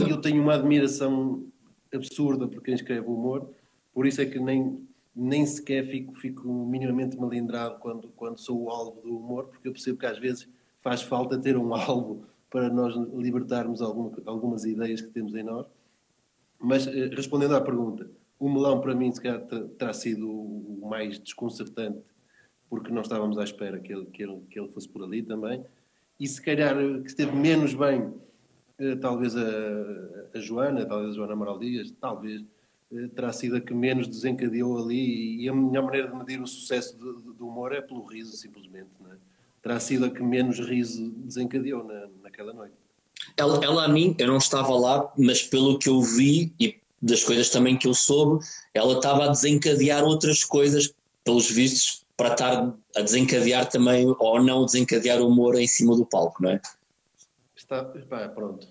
[0.06, 1.46] e eu tenho uma admiração
[1.92, 3.50] absurda por quem escreve o humor,
[3.92, 8.70] por isso é que nem, nem sequer fico, fico minimamente malindrado quando, quando sou o
[8.70, 10.48] alvo do humor, porque eu percebo que às vezes
[10.80, 15.66] faz falta ter um alvo para nós libertarmos algum, algumas ideias que temos em nós.
[16.58, 19.40] Mas eh, respondendo à pergunta, o melão para mim se calhar
[19.78, 22.02] terá sido o mais desconcertante,
[22.68, 25.64] porque não estávamos à espera que ele, que ele, que ele fosse por ali também.
[26.18, 28.12] E se calhar eh, que esteve menos bem,
[28.78, 29.46] eh, talvez a,
[30.34, 32.42] a Joana, talvez a Joana Amaral Dias, talvez
[33.14, 35.42] terá sido a que menos desencadeou ali.
[35.42, 38.90] E a minha maneira de medir o sucesso do, do humor é pelo riso, simplesmente.
[39.10, 39.16] É?
[39.62, 42.74] Terá sido a que menos riso desencadeou na, naquela noite.
[43.36, 47.24] Ela, ela, a mim, eu não estava lá, mas pelo que eu vi e das
[47.24, 52.74] coisas também que eu soube, ela estava a desencadear outras coisas, pelos vistos, para estar
[52.96, 56.60] a desencadear também, ou não desencadear o humor em cima do palco, não é?
[57.56, 58.68] Está, pá, pronto.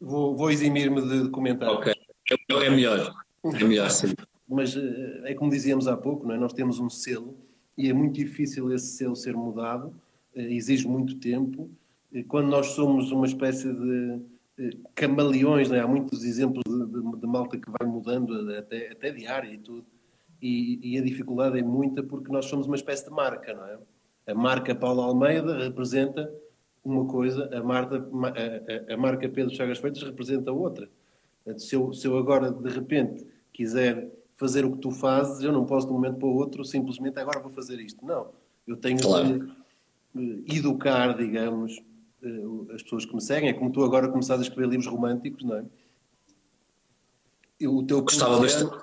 [0.00, 1.68] Vou, vou eximir-me de comentar.
[1.70, 1.92] Ok,
[2.32, 3.14] é, é melhor.
[3.44, 4.14] É melhor, sim.
[4.48, 6.38] Mas eh, é como dizíamos há pouco, não é?
[6.38, 7.36] nós temos um selo
[7.76, 9.94] e é muito difícil esse selo ser mudado,
[10.34, 11.70] eh, exige muito tempo
[12.28, 14.20] quando nós somos uma espécie de
[14.94, 15.80] camaleões, né?
[15.80, 19.84] há muitos exemplos de, de, de, malta que vai mudando até, até diária e tudo,
[20.40, 23.78] e, e, a dificuldade é muita porque nós somos uma espécie de marca, não é?
[24.26, 26.30] A marca Paulo Almeida representa
[26.84, 30.88] uma coisa, a, marca, a, a, a marca Pedro Chagas Freitas representa outra.
[31.58, 35.64] Se eu, se eu agora, de repente, quiser fazer o que tu fazes, eu não
[35.64, 38.04] posso de um momento para o outro simplesmente agora vou fazer isto.
[38.04, 38.30] Não.
[38.66, 39.52] Eu tenho claro.
[40.14, 41.80] que educar, digamos,
[42.22, 43.50] eh, as pessoas que me seguem.
[43.50, 45.64] É como tu agora começaste a escrever livros românticos, não é?
[47.66, 48.74] o teu Gostava bastante.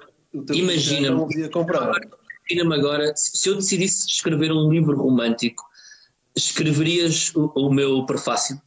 [0.53, 1.25] Imagina-me.
[1.33, 5.67] Imagina-me agora, se eu decidisse escrever um livro romântico,
[6.35, 8.61] escreverias o, o meu prefácio?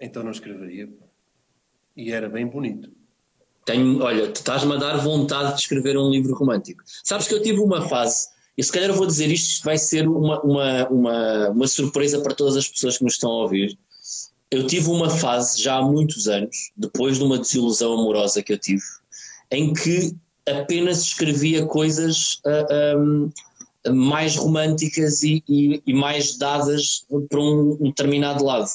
[0.00, 0.88] Então não escreveria.
[1.98, 2.88] E era bem bonito.
[3.66, 6.82] Tenho, olha, tu estás-me a dar vontade de escrever um livro romântico.
[7.02, 10.08] Sabes que eu tive uma fase e se calhar eu vou dizer isto, vai ser
[10.08, 13.78] uma, uma, uma, uma surpresa para todas as pessoas que nos estão a ouvir.
[14.50, 18.58] Eu tive uma fase já há muitos anos, depois de uma desilusão amorosa que eu
[18.58, 18.82] tive,
[19.50, 20.16] em que
[20.48, 27.76] apenas escrevia coisas uh, ah, um, mais românticas e, e, e, mais dadas para um,
[27.80, 28.68] um, determinado lado.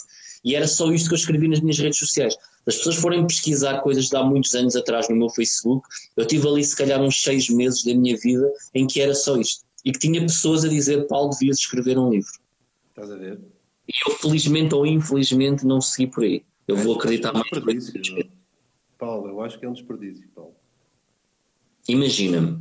[0.43, 2.35] E era só isto que eu escrevi nas minhas redes sociais.
[2.65, 6.47] As pessoas forem pesquisar coisas de há muitos anos atrás no meu Facebook, eu tive
[6.47, 9.91] ali se calhar uns seis meses da minha vida em que era só isto e
[9.91, 12.31] que tinha pessoas a dizer Paulo devias escrever um livro.
[12.89, 13.39] Estás a ver?
[13.87, 16.43] E eu felizmente ou infelizmente não segui por aí.
[16.67, 17.45] Eu vou acreditar mais.
[17.51, 18.31] Desperdício.
[18.97, 20.55] Paulo, eu acho que é um desperdício, Paulo.
[21.87, 22.59] Imagina-me.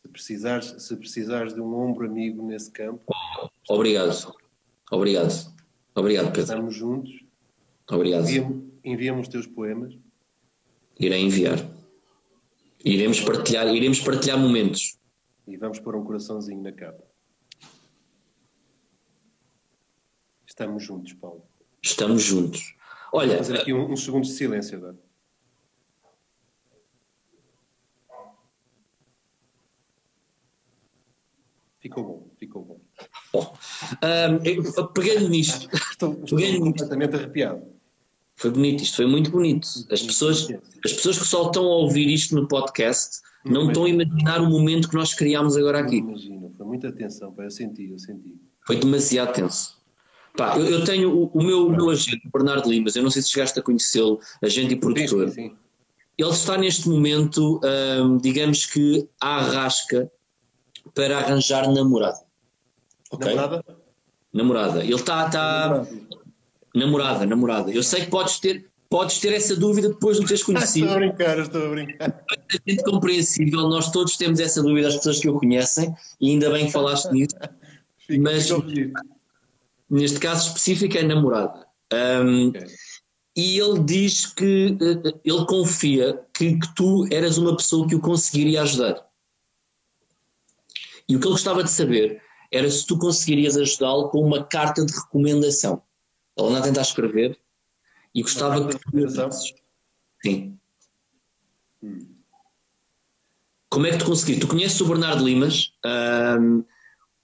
[0.00, 3.02] Se precisares, se precisares de um ombro amigo nesse campo.
[3.68, 4.34] Obrigado.
[4.90, 5.53] Obrigado.
[5.94, 6.42] Obrigado, Pedro.
[6.42, 7.24] Estamos juntos.
[7.88, 8.26] Obrigado.
[8.82, 9.96] Envia-me os teus poemas.
[10.98, 11.58] Irei enviar.
[12.84, 14.98] Iremos partilhar, iremos partilhar momentos.
[15.46, 17.04] E vamos pôr um coraçãozinho na capa.
[20.46, 21.46] Estamos juntos, Paulo.
[21.82, 22.76] Estamos juntos.
[23.12, 23.36] Olha.
[23.36, 24.98] Vou fazer aqui um, um segundo de silêncio agora.
[31.80, 32.23] Ficou bom,
[33.34, 33.56] bom.
[34.02, 35.68] Um, pegando nisto.
[35.90, 37.62] Estou, estou completamente arrepiado.
[38.36, 39.68] Foi bonito, isto foi muito bonito.
[39.90, 40.48] As pessoas,
[40.84, 44.50] as pessoas que só estão a ouvir isto no podcast não estão a imaginar o
[44.50, 46.00] momento que nós criámos agora aqui.
[46.00, 48.34] Não imagino, foi muita atenção, pá, eu senti, eu senti.
[48.66, 49.78] Foi demasiado tenso.
[50.36, 53.22] Pá, eu, eu tenho o, o, meu, o meu agente, Bernardo Limas, eu não sei
[53.22, 55.28] se chegaste a conhecê-lo, agente e produtor.
[55.28, 55.56] Sim, sim.
[56.16, 60.10] Ele está neste momento, hum, digamos que, à rasca
[60.94, 62.23] para arranjar namorada.
[63.14, 63.34] Okay?
[63.34, 63.64] Namorada?
[64.32, 64.84] Namorada.
[64.84, 65.26] Ele está.
[65.26, 65.86] está...
[66.74, 67.70] Namorada, namorada.
[67.70, 70.86] Eu sei que podes ter, podes ter essa dúvida depois de teres conhecido.
[70.90, 72.24] estou a brincar, estou a brincar.
[72.30, 76.50] É muito compreensível, nós todos temos essa dúvida, as pessoas que o conhecem, e ainda
[76.50, 77.36] bem que falaste nisso.
[78.20, 78.48] mas
[79.88, 81.64] neste caso específico é namorada.
[81.92, 82.66] Um, okay.
[83.36, 88.00] E ele diz que uh, ele confia que, que, tu eras uma pessoa que o
[88.00, 89.04] conseguiria ajudar.
[91.08, 92.22] E o que ele gostava de saber
[92.54, 95.82] era se tu conseguirias ajudá-lo com uma carta de recomendação.
[96.36, 97.38] Ele anda a tentar escrever
[98.14, 99.30] e gostava que tu.
[100.22, 100.58] Sim.
[101.82, 102.14] Hum.
[103.68, 104.40] Como é que tu conseguiste?
[104.40, 105.72] Tu conheces o Bernardo Limas?
[105.84, 106.64] Um,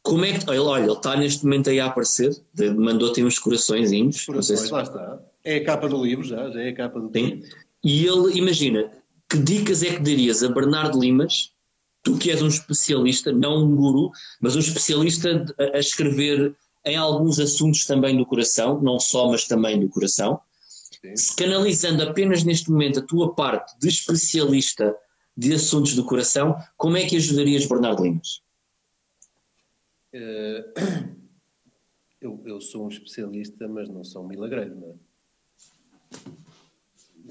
[0.03, 0.51] como é que.
[0.51, 2.37] Olha, olha, ele está neste momento aí a aparecer,
[2.77, 4.25] mandou-te uns coraçõezinhos.
[4.25, 4.73] Corações, se...
[4.73, 5.21] lá está.
[5.45, 7.25] É a capa do livro já, já é a capa do Sim.
[7.25, 7.49] livro.
[7.83, 8.91] E ele, imagina,
[9.29, 11.53] que dicas é que darias a Bernardo Limas,
[12.03, 14.11] tu que és um especialista, não um guru,
[14.41, 19.47] mas um especialista a, a escrever em alguns assuntos também do coração, não só, mas
[19.47, 20.41] também do coração,
[21.01, 21.17] Sim.
[21.17, 24.97] se canalizando apenas neste momento a tua parte de especialista
[25.37, 28.43] de assuntos do coração, como é que ajudarias Bernardo Limas?
[30.13, 31.17] Uh,
[32.21, 34.95] eu, eu, sou um especialista, mas não sou um milagreiro, não é?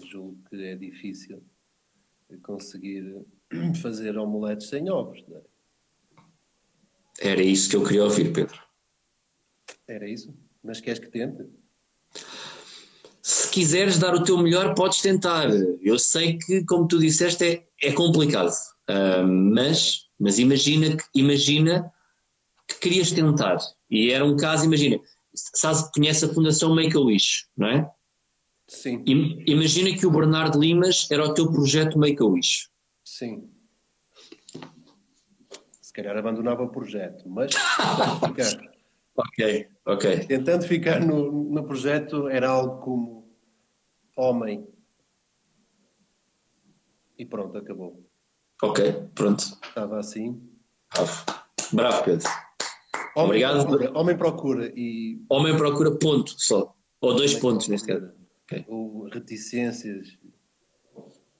[0.05, 1.43] Julgo que é difícil
[2.41, 3.25] conseguir
[3.81, 5.41] fazer omeletes sem ovos, não é?
[7.21, 8.57] Era isso que eu queria ouvir, Pedro.
[9.88, 10.33] Era isso?
[10.63, 11.45] Mas queres que tente?
[13.21, 15.49] Se quiseres dar o teu melhor, podes tentar.
[15.81, 18.53] Eu sei que, como tu disseste, é, é complicado.
[18.89, 21.91] Uh, mas, mas imagina que, imagina
[22.67, 23.57] que querias tentar.
[23.89, 24.99] E era um caso, imagina,
[25.33, 27.91] sabes, conhece a Fundação Make-A-Wish, não é?
[28.67, 29.03] Sim.
[29.45, 32.69] Imagina que o Bernardo Limas era o teu projeto Make-A-Wish.
[33.10, 33.50] Sim.
[35.82, 38.72] Se calhar abandonava o projeto, mas ficar.
[39.17, 40.26] ok, ok.
[40.28, 43.36] Tentando ficar no, no projeto era algo como
[44.15, 44.67] homem.
[47.17, 48.08] E pronto, acabou.
[48.62, 49.41] Ok, pronto.
[49.41, 50.48] Estava assim.
[50.93, 51.26] Bravo,
[51.74, 52.30] Bravo Pedro.
[53.15, 53.65] Homem Obrigado.
[53.65, 55.26] Procura, homem procura e.
[55.30, 56.76] Homem procura ponto só.
[57.02, 58.13] Ou dois homem pontos neste caso.
[58.43, 58.65] Okay.
[58.67, 60.17] Ou reticências.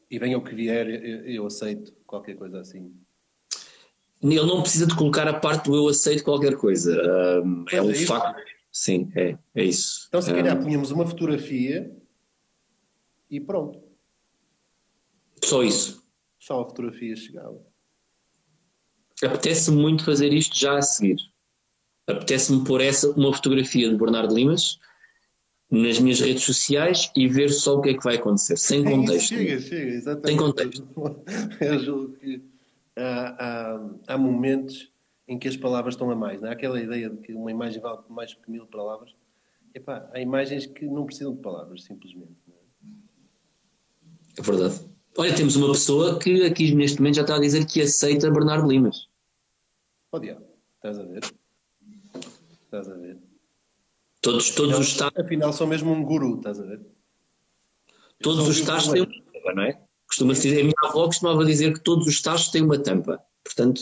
[0.10, 2.92] E venha o que vier, eu, eu aceito qualquer coisa assim.
[4.22, 7.42] Ele não precisa de colocar a parte do eu aceito qualquer coisa.
[7.44, 8.42] Um, é um é facto.
[8.72, 10.06] Sim, é, é isso.
[10.10, 11.96] Então, se calhar, um, punhamos uma fotografia
[13.30, 13.82] e pronto.
[15.44, 16.04] Só isso.
[16.38, 17.62] Só a fotografia chegava.
[19.24, 21.18] Apetece-me muito fazer isto já a seguir.
[22.08, 24.80] Apetece-me pôr essa, uma fotografia de Bernardo Limas
[25.70, 29.28] nas minhas redes sociais e ver só o que é que vai acontecer, sem contexto.
[29.28, 30.28] Chega, chega, exatamente.
[30.28, 30.88] Sem contexto.
[31.62, 32.42] Eu julgo que
[32.96, 34.92] há, há, há, momentos
[35.28, 36.42] em que as palavras estão a mais.
[36.42, 36.54] Não é?
[36.54, 39.14] Aquela ideia de que uma imagem vale mais que mil palavras.
[39.74, 42.34] Epá, há imagens que não precisam de palavras, simplesmente.
[42.50, 44.40] É?
[44.40, 44.80] é verdade.
[45.18, 48.68] Olha, temos uma pessoa que aqui neste momento já está a dizer que aceita Bernardo
[48.68, 49.08] Limas.
[50.12, 50.46] Oh, diabo,
[50.78, 51.24] estás a ver?
[52.64, 53.29] Estás a ver?
[54.22, 55.20] Todos, todos afinal, os Estados.
[55.20, 56.82] Afinal, são mesmo um guru, estás a ver?
[58.22, 59.82] Todos os Estados têm uma tampa, não é?
[60.08, 63.24] Costuma -se dizer, a minha avó costumava dizer que todos os Estados têm uma tampa.
[63.44, 63.82] Portanto.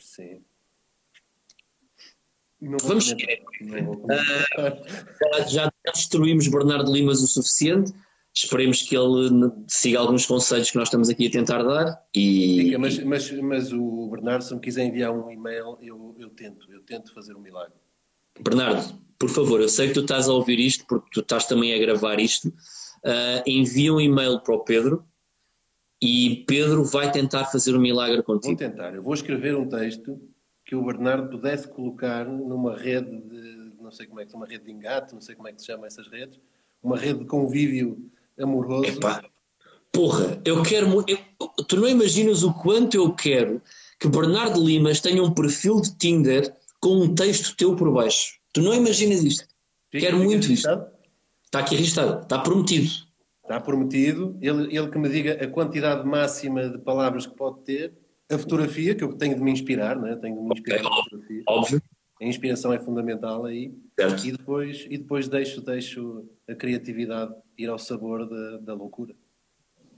[0.00, 0.42] Sim.
[2.60, 3.42] Não Vamos seguir.
[3.62, 7.92] Uh, já, já destruímos Bernardo Limas o suficiente.
[8.34, 9.30] Esperemos que ele
[9.68, 12.04] siga alguns conselhos que nós estamos aqui a tentar dar.
[12.12, 12.76] E...
[12.78, 16.80] Mas, mas, mas o Bernardo, se me quiser enviar um e-mail, eu, eu tento, eu
[16.80, 17.74] tento fazer um milagre.
[18.40, 21.74] Bernardo, por favor, eu sei que tu estás a ouvir isto porque tu estás também
[21.74, 22.48] a gravar isto.
[22.48, 25.04] Uh, envia um e-mail para o Pedro
[26.00, 28.56] e Pedro vai tentar fazer um milagre contigo.
[28.56, 28.94] Vou tentar.
[28.94, 30.20] Eu vou escrever um texto
[30.64, 34.64] que o Bernardo pudesse colocar numa rede de, não sei como é que uma rede
[34.64, 36.40] de engate, não sei como é que se chama essas redes,
[36.82, 38.86] uma rede de convívio amoroso.
[38.86, 39.22] Epá,
[39.92, 41.04] porra, eu quero.
[41.06, 41.18] Eu,
[41.68, 43.62] tu não imaginas o quanto eu quero
[43.98, 48.38] que Bernardo Limas tenha um perfil de Tinder com um texto teu por baixo.
[48.54, 49.46] Tu não imaginas isto.
[49.90, 50.68] Fica, Quero muito isto.
[51.44, 52.88] Está aqui arristado, está prometido.
[53.42, 54.38] Está prometido.
[54.40, 57.92] Ele, ele que me diga a quantidade máxima de palavras que pode ter,
[58.30, 60.16] a fotografia, que eu tenho de me inspirar, né?
[60.16, 61.42] tenho de me inspirar okay, fotografia.
[61.48, 61.82] Óbvio.
[62.22, 63.74] A inspiração é fundamental aí.
[63.98, 64.24] Certo.
[64.24, 69.14] E depois, e depois deixo, deixo a criatividade ir ao sabor da, da loucura.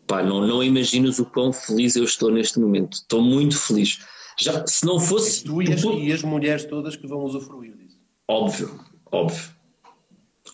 [0.07, 2.95] Pá, não, não imaginas o quão feliz eu estou neste momento.
[2.95, 3.99] Estou muito feliz.
[4.41, 5.45] Já, se não fosse.
[5.45, 7.86] Tu e as, e as mulheres todas que vão usufruir disso.
[8.29, 9.57] Óbvio, óbvio.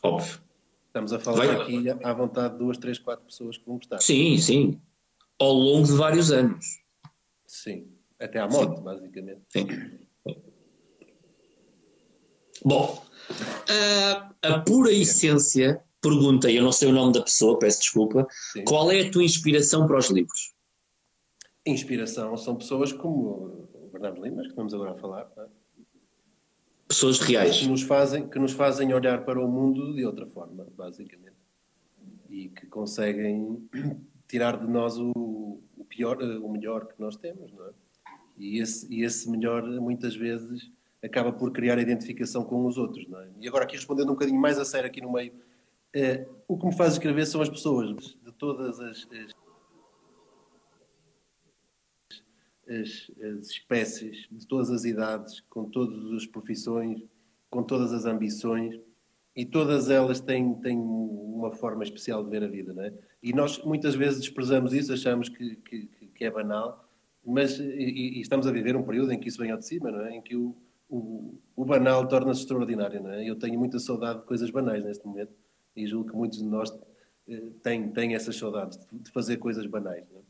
[0.03, 0.43] Óbvio.
[0.87, 1.57] Estamos a falar Vai...
[1.63, 3.99] aqui à vontade de duas, três, quatro pessoas que vão gostar.
[3.99, 4.81] Sim, sim.
[5.39, 6.83] Ao longo de vários anos.
[7.47, 7.89] Sim.
[8.21, 8.83] Até à morte, sim.
[8.83, 9.43] basicamente.
[9.49, 9.67] Sim.
[12.65, 13.03] Bom,
[13.69, 18.65] a, a pura essência pergunta, eu não sei o nome da pessoa, peço desculpa, sim.
[18.65, 20.53] qual é a tua inspiração para os livros?
[21.65, 25.62] Inspiração são pessoas como o Bernardo Limas, que estamos agora a falar, é?
[26.93, 27.59] Pessoas reais.
[27.59, 31.33] Que nos, fazem, que nos fazem olhar para o mundo de outra forma, basicamente.
[32.29, 33.69] E que conseguem
[34.29, 37.71] tirar de nós o, o pior, o melhor que nós temos, não é?
[38.39, 40.71] E esse, e esse melhor, muitas vezes,
[41.03, 43.07] acaba por criar a identificação com os outros.
[43.13, 43.29] É?
[43.41, 45.33] E agora, aqui respondendo um bocadinho mais a sério, aqui no meio,
[45.95, 49.35] eh, o que me faz escrever são as pessoas de todas as, as,
[52.69, 57.03] as, as espécies, de todas as idades, com todas as profissões,
[57.51, 58.79] com todas as ambições
[59.35, 62.93] e todas elas têm, têm uma forma especial de ver a vida, não é?
[63.23, 66.87] E nós muitas vezes desprezamos isso, achamos que, que, que é banal,
[67.25, 69.91] mas e, e, estamos a viver um período em que isso vem ao de cima,
[69.91, 70.17] não é?
[70.17, 70.55] Em que o,
[70.89, 73.29] o, o banal torna-se extraordinário, não é?
[73.29, 75.33] Eu tenho muita saudade de coisas banais neste momento
[75.75, 76.71] e julgo que muitos de nós
[77.29, 80.23] eh, têm, têm essas saudades de, de fazer coisas banais, não é?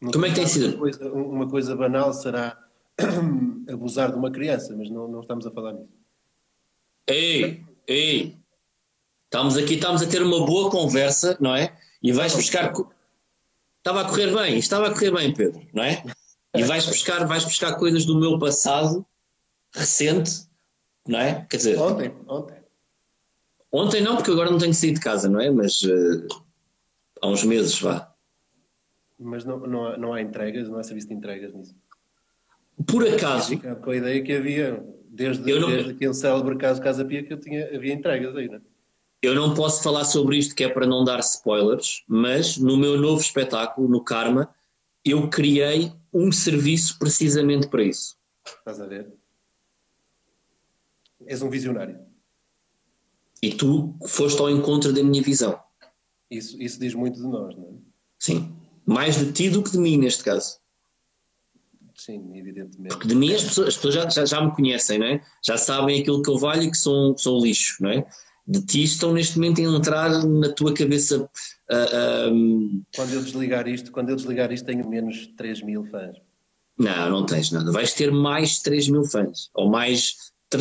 [0.00, 0.68] Como é que tem sido?
[0.68, 2.58] Uma coisa, uma coisa banal será
[3.70, 5.92] abusar de uma criança, mas não, não estamos a falar nisso.
[7.06, 8.38] Ei, ei,
[9.24, 11.76] estamos aqui, estamos a ter uma boa conversa, não é?
[12.02, 12.72] E vais buscar.
[13.78, 16.02] Estava a correr bem, estava a correr bem, Pedro, não é?
[16.54, 19.04] E vais buscar, vais buscar coisas do meu passado
[19.74, 20.48] recente,
[21.06, 21.46] não é?
[21.48, 21.78] Quer dizer.
[21.78, 22.56] Ontem, ontem.
[23.72, 25.50] Ontem não, porque agora não tenho saído de casa, não é?
[25.50, 26.26] Mas uh,
[27.22, 28.09] há uns meses, vá.
[29.20, 31.76] Mas não, não, há, não há entregas, não há serviço de entregas nisso.
[32.86, 33.58] Por acaso.
[33.82, 35.68] Com a ideia que havia, desde, não...
[35.68, 38.60] desde aquele célebre caso Casa Pia, que eu tinha, havia entregas aí, não é?
[39.22, 42.98] Eu não posso falar sobre isto, que é para não dar spoilers, mas no meu
[42.98, 44.48] novo espetáculo, no Karma,
[45.04, 48.16] eu criei um serviço precisamente para isso.
[48.46, 49.12] Estás a ver?
[51.26, 52.00] És um visionário.
[53.42, 55.60] E tu foste ao encontro da minha visão.
[56.30, 57.72] Isso, isso diz muito de nós, não é?
[58.18, 58.56] Sim.
[58.86, 60.60] Mais de ti do que de mim, neste caso.
[62.00, 62.88] Sim, evidentemente.
[62.88, 65.22] Porque de mim as pessoas, as pessoas já, já, já, me conhecem, não é?
[65.44, 68.06] Já sabem aquilo que eu valho e que sou, sou lixo, não é?
[68.46, 71.28] De ti estão neste momento a entrar na tua cabeça.
[71.70, 72.82] Uh, um...
[72.96, 76.16] Quando eu desligar isto, quando eu desligar isto, tenho menos 3 mil fãs.
[76.78, 77.70] Não, não tens nada.
[77.70, 79.50] Vais ter mais 3 mil fãs.
[79.54, 80.14] Ou mais.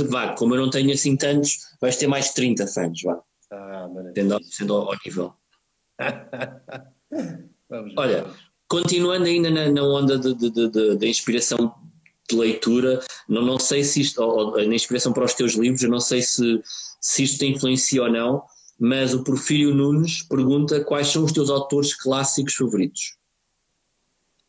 [0.10, 3.23] Vá, como eu não tenho assim tantos, vais ter mais 30 fãs, vá.
[3.51, 5.34] Ah, Sendo, sendo ao, ao nível.
[7.97, 8.25] Olha,
[8.67, 11.73] continuando ainda na, na onda da inspiração
[12.29, 15.82] de leitura, não, não sei se isto, ou, ou, na inspiração para os teus livros,
[15.82, 16.62] eu não sei se,
[17.01, 18.43] se isto te influencia ou não,
[18.79, 23.17] mas o Porfírio Nunes pergunta quais são os teus autores clássicos favoritos.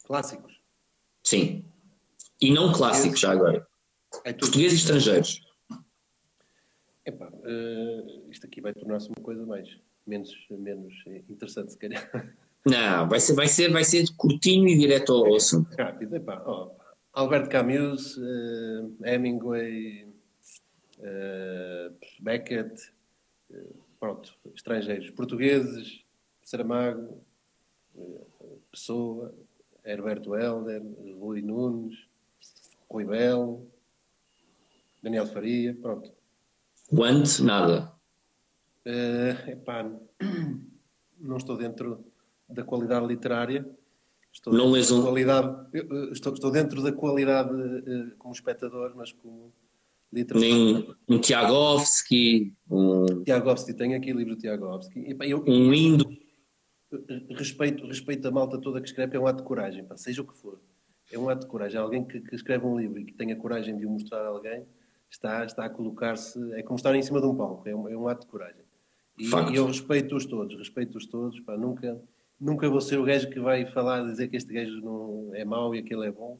[0.04, 0.60] Clássicos?
[1.24, 1.64] Sim.
[2.40, 3.66] E não clássicos, já agora.
[4.24, 5.42] É Portugueses e estrangeiros.
[7.04, 9.68] Epá, uh, isto aqui vai tornar-se uma coisa mais
[10.06, 10.94] menos, menos
[11.28, 12.10] interessante, se calhar.
[12.66, 15.74] Não, vai ser, vai ser, vai ser curtinho e direto ao assunto.
[15.76, 16.72] Rápido, epá, oh,
[17.12, 20.04] Alberto Camus, uh, Hemingway,
[20.98, 22.92] uh, Beckett,
[23.50, 26.04] uh, pronto, estrangeiros, portugueses,
[26.42, 27.22] Saramago,
[28.70, 29.34] Pessoa,
[29.84, 30.82] Herberto Helder,
[31.18, 31.96] Rui Nunes,
[32.90, 33.66] Rui Belo,
[35.02, 36.12] Daniel Faria, pronto.
[36.88, 37.42] Quanto?
[37.42, 37.92] Nada.
[38.86, 39.90] Uh, epá,
[41.18, 42.09] não estou dentro
[42.52, 43.68] da qualidade literária.
[44.32, 45.02] Estou não lês um...
[45.02, 45.66] qualidade,
[46.12, 49.52] estou, estou, dentro da qualidade uh, como espectador, mas como
[50.12, 50.48] literador.
[50.48, 52.54] Nem um Tiagovski.
[52.70, 53.24] Um...
[53.24, 55.16] Tiagovski, tenho aqui o livro de Tiagovski.
[55.22, 56.04] Eu, um Indo.
[57.30, 60.24] Respeito, respeito a malta toda que escreve, é um ato de coragem, pá, seja o
[60.26, 60.60] que for.
[61.12, 61.78] É um ato de coragem.
[61.78, 64.64] Alguém que, que escreve um livro e que tenha coragem de o mostrar a alguém
[65.10, 66.38] está, está a colocar-se.
[66.54, 68.64] É como estar em cima de um palco, é um, é um ato de coragem.
[69.18, 72.00] E, e eu respeito-os todos, respeito-os todos, pá, nunca
[72.40, 75.74] nunca vou ser o gajo que vai falar, dizer que este gajo não é mau
[75.74, 76.38] e aquele é bom.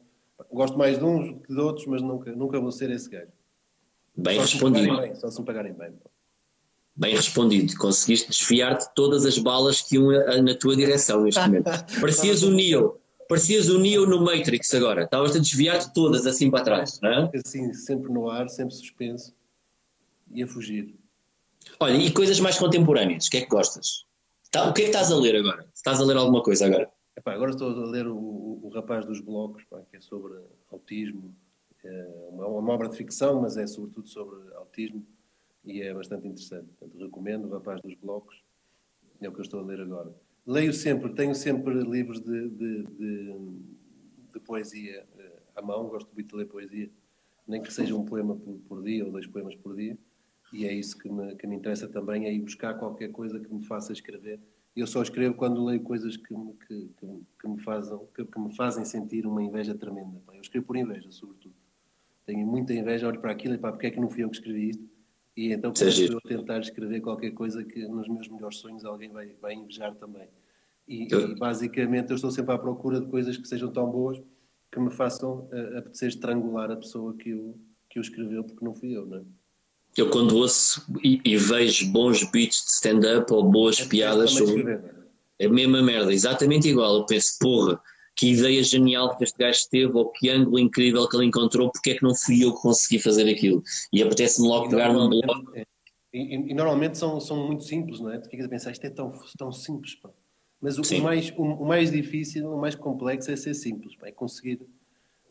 [0.51, 3.31] Gosto mais de uns que de outros, mas nunca, nunca vou ser esse gajo.
[4.17, 4.95] Bem só respondido.
[4.95, 5.93] Se bem, só se me pagarem bem.
[6.97, 7.77] Bem respondido.
[7.77, 10.09] Conseguiste desfiar de todas as balas que iam
[10.43, 11.65] na tua direção neste momento.
[12.01, 12.99] Parecias o Neo.
[13.29, 15.05] Parecias o Neo no Matrix agora.
[15.05, 17.31] Estavas a desviar de todas assim para trás, não é?
[17.35, 19.33] Assim, sempre no ar, sempre suspenso
[20.33, 20.95] e a fugir.
[21.79, 24.05] Olha, e coisas mais contemporâneas, o que é que gostas?
[24.51, 25.65] Tá, o que é que estás a ler agora?
[25.73, 26.91] Estás a ler alguma coisa agora?
[27.17, 30.35] Epá, agora estou a ler o, o, Rapaz dos Blocos, pá, que é sobre
[30.73, 31.33] autismo.
[31.85, 35.07] É uma, uma, obra de ficção, mas é sobretudo sobre autismo
[35.65, 36.67] e é bastante interessante.
[36.79, 38.43] Portanto, recomendo o Rapaz dos Blocos,
[39.21, 40.13] é o que eu estou a ler agora.
[40.45, 43.35] Leio sempre, tenho sempre livros de, de, de,
[44.33, 46.91] de poesia uh, à mão, gosto muito de ler poesia,
[47.47, 49.97] nem que seja um poema por, por dia ou dois poemas por dia
[50.53, 53.53] e é isso que me, que me interessa também, é ir buscar qualquer coisa que
[53.53, 54.41] me faça escrever.
[54.75, 56.91] Eu só escrevo quando leio coisas que me, que,
[57.41, 60.21] que, me, fazem, que, que, me fazem sentir uma inveja tremenda.
[60.33, 61.55] Eu escrevo por inveja, sobretudo.
[62.25, 64.37] Tenho muita inveja, olho para aquilo e para porque é que não fui eu que
[64.37, 64.89] escrevi isto?
[65.37, 69.35] E então começo a tentar escrever qualquer coisa que nos meus melhores sonhos alguém vai,
[69.41, 70.29] vai invejar também.
[70.87, 71.31] E, eu...
[71.31, 74.21] e, basicamente eu estou sempre à procura de coisas que sejam tão boas
[74.71, 78.75] que me façam uh, apetecer estrangular a pessoa que o, que o escreveu, porque não
[78.75, 79.23] fui eu, não é?
[79.97, 84.81] Eu quando ouço e, e vejo bons beats de stand-up ou boas é piadas sobre...
[85.39, 86.97] É a mesma merda, exatamente igual.
[86.97, 87.81] Eu penso, porra,
[88.15, 91.93] que ideia genial que este gajo teve, ou que ângulo incrível que ele encontrou, porque
[91.93, 93.63] é que não fui eu que consegui fazer aquilo?
[93.91, 95.57] E apetece-me logo e pegar num bloco.
[95.57, 95.65] É,
[96.13, 98.19] e, e, normalmente são, são muito simples, não é?
[98.19, 100.11] Tu ficas a pensar, isto é tão, tão simples, pá.
[100.61, 104.09] Mas o, o mais, o, o, mais difícil, o mais complexo é ser simples, pá.
[104.09, 104.61] é conseguir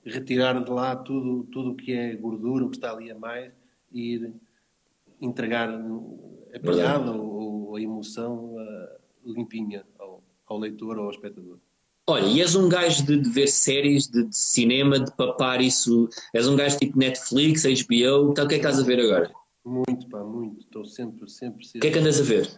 [0.03, 3.53] retirar de lá tudo o que é gordura, o que está ali a mais,
[3.91, 4.33] e ir
[5.21, 11.59] entregar a piada ou, ou, a emoção uh, limpinha ao, ao leitor ou ao espectador.
[12.07, 16.09] Olha, e és um gajo de, de ver séries, de, de, cinema, de papar isso.
[16.33, 18.31] És um gajo tipo Netflix, HBO.
[18.31, 19.31] Então, o que é que estás a ver agora?
[19.63, 20.61] Muito, pá, muito.
[20.61, 21.63] Estou sempre, sempre.
[21.63, 22.49] O que é que andas a ver?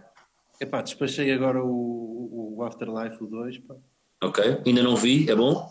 [0.61, 3.75] Epá, despachei agora o, o Afterlife, o 2, pá.
[4.23, 5.67] Ok, ainda não vi, é bom?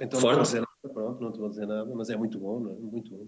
[0.00, 0.24] Então Forte?
[0.24, 2.70] não vou dizer nada, pronto, não te vou dizer nada, mas é muito bom, não
[2.70, 2.74] é?
[2.74, 3.26] Muito bom.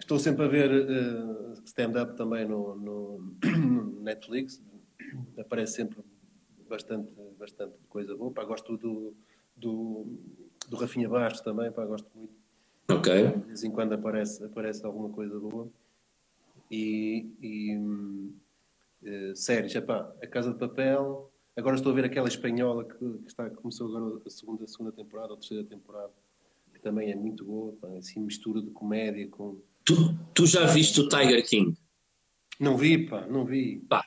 [0.00, 4.60] Estou sempre a ver uh, stand-up também no, no, no Netflix.
[5.38, 6.00] Aparece sempre
[6.68, 8.32] bastante, bastante coisa boa.
[8.32, 9.14] Pá, gosto do,
[9.54, 10.06] do,
[10.68, 12.34] do Rafinha Bastos também, pá, gosto muito.
[12.90, 13.28] Ok.
[13.28, 15.68] De vez em quando aparece, aparece alguma coisa boa.
[16.70, 21.30] E, e uh, séries, epá, A Casa de Papel.
[21.54, 24.92] Agora estou a ver aquela espanhola que, que está, começou agora a segunda, a segunda
[24.92, 26.12] temporada, ou terceira temporada,
[26.72, 29.58] que também é muito boa, pá, assim, mistura de comédia com.
[29.84, 31.76] Tu, tu já viste o Tiger King?
[32.58, 33.78] Não vi, pá, não vi.
[33.88, 34.04] Pá,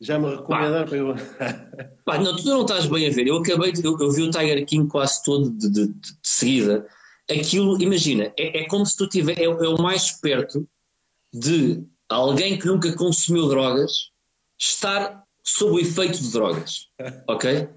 [0.00, 1.14] já me recomendaram para eu.
[2.04, 3.26] Pá, não, tu não estás bem a ver.
[3.26, 6.86] Eu acabei de, eu, eu vi o Tiger King quase todo de, de, de seguida.
[7.30, 10.68] Aquilo, imagina, é, é como se tu tiver, é, é, o mais perto
[11.32, 14.10] de alguém que nunca consumiu drogas
[14.58, 16.88] estar sob o efeito de drogas.
[17.26, 17.68] Ok?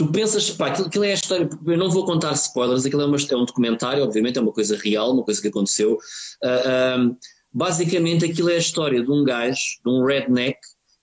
[0.00, 1.46] Tu pensas, pá, aquilo, aquilo é a história.
[1.66, 4.74] Eu não vou contar spoilers, aquilo é, uma, é um documentário, obviamente, é uma coisa
[4.74, 5.98] real, uma coisa que aconteceu.
[6.42, 7.14] Uh,
[7.52, 10.58] basicamente, aquilo é a história de um gajo, de um redneck,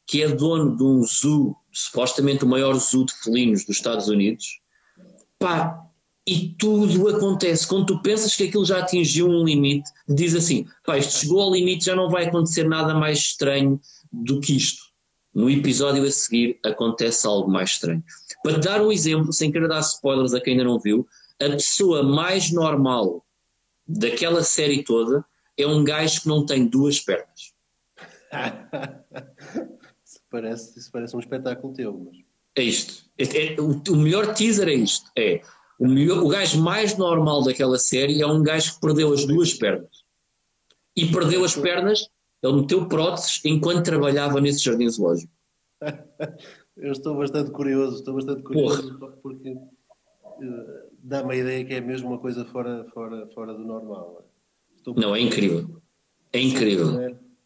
[0.08, 4.62] que é dono de um zoo, supostamente o maior zoo de felinos dos Estados Unidos,
[5.38, 5.80] pá,
[6.26, 7.68] e tudo acontece.
[7.68, 11.54] Quando tu pensas que aquilo já atingiu um limite, diz assim: pá, isto chegou ao
[11.54, 13.80] limite, já não vai acontecer nada mais estranho
[14.12, 14.88] do que isto.
[15.36, 18.04] No episódio a seguir acontece algo mais estranho.
[18.48, 21.06] Para te dar um exemplo, sem querer dar spoilers a quem ainda não viu,
[21.38, 23.26] a pessoa mais normal
[23.86, 25.26] daquela série toda
[25.58, 27.54] é um gajo que não tem duas pernas.
[30.32, 31.93] parece, isso parece um espetáculo teu.
[31.93, 32.24] Mas...
[32.58, 33.04] É isto.
[33.18, 35.12] É, é, o, o, melhor teaser é isto.
[35.18, 35.41] É
[35.78, 39.54] o, melhor, o gajo mais normal daquela série é um gajo que perdeu as duas
[39.54, 40.06] pernas.
[40.95, 42.08] E perdeu as pernas,
[42.41, 45.34] ele meteu próteses enquanto trabalhava nesse jardim zoológico.
[46.80, 49.12] Eu estou bastante curioso, estou bastante curioso Porra.
[49.22, 49.62] porque uh,
[51.00, 54.30] dá-me a ideia que é mesmo uma coisa fora, fora, fora do normal.
[54.76, 55.82] Estou não, é incrível.
[56.32, 57.00] É incrível.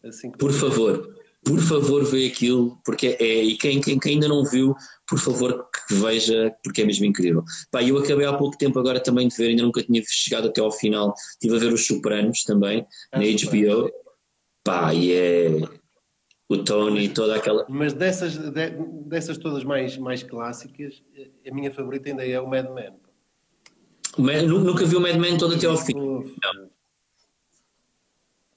[0.04, 4.28] É assim Por favor, por favor vê aquilo, porque é, e quem, quem, quem, ainda
[4.28, 4.76] não viu,
[5.08, 7.44] por favor que veja, porque é mesmo incrível.
[7.72, 10.62] Pá, eu acabei há pouco tempo agora também de ver, ainda nunca tinha chegado até
[10.62, 13.92] ao final, estive a ver os Sopranos também, ah, na HBO,
[14.64, 15.50] pá, e é
[16.52, 17.66] o Tony, toda aquela...
[17.70, 18.70] Mas dessas, de,
[19.06, 21.02] dessas todas mais, mais clássicas,
[21.47, 22.93] a minha favorita ainda é o Mad Men.
[24.18, 25.93] Nunca vi o Mad Men todo até ao fim.
[25.93, 26.70] Não.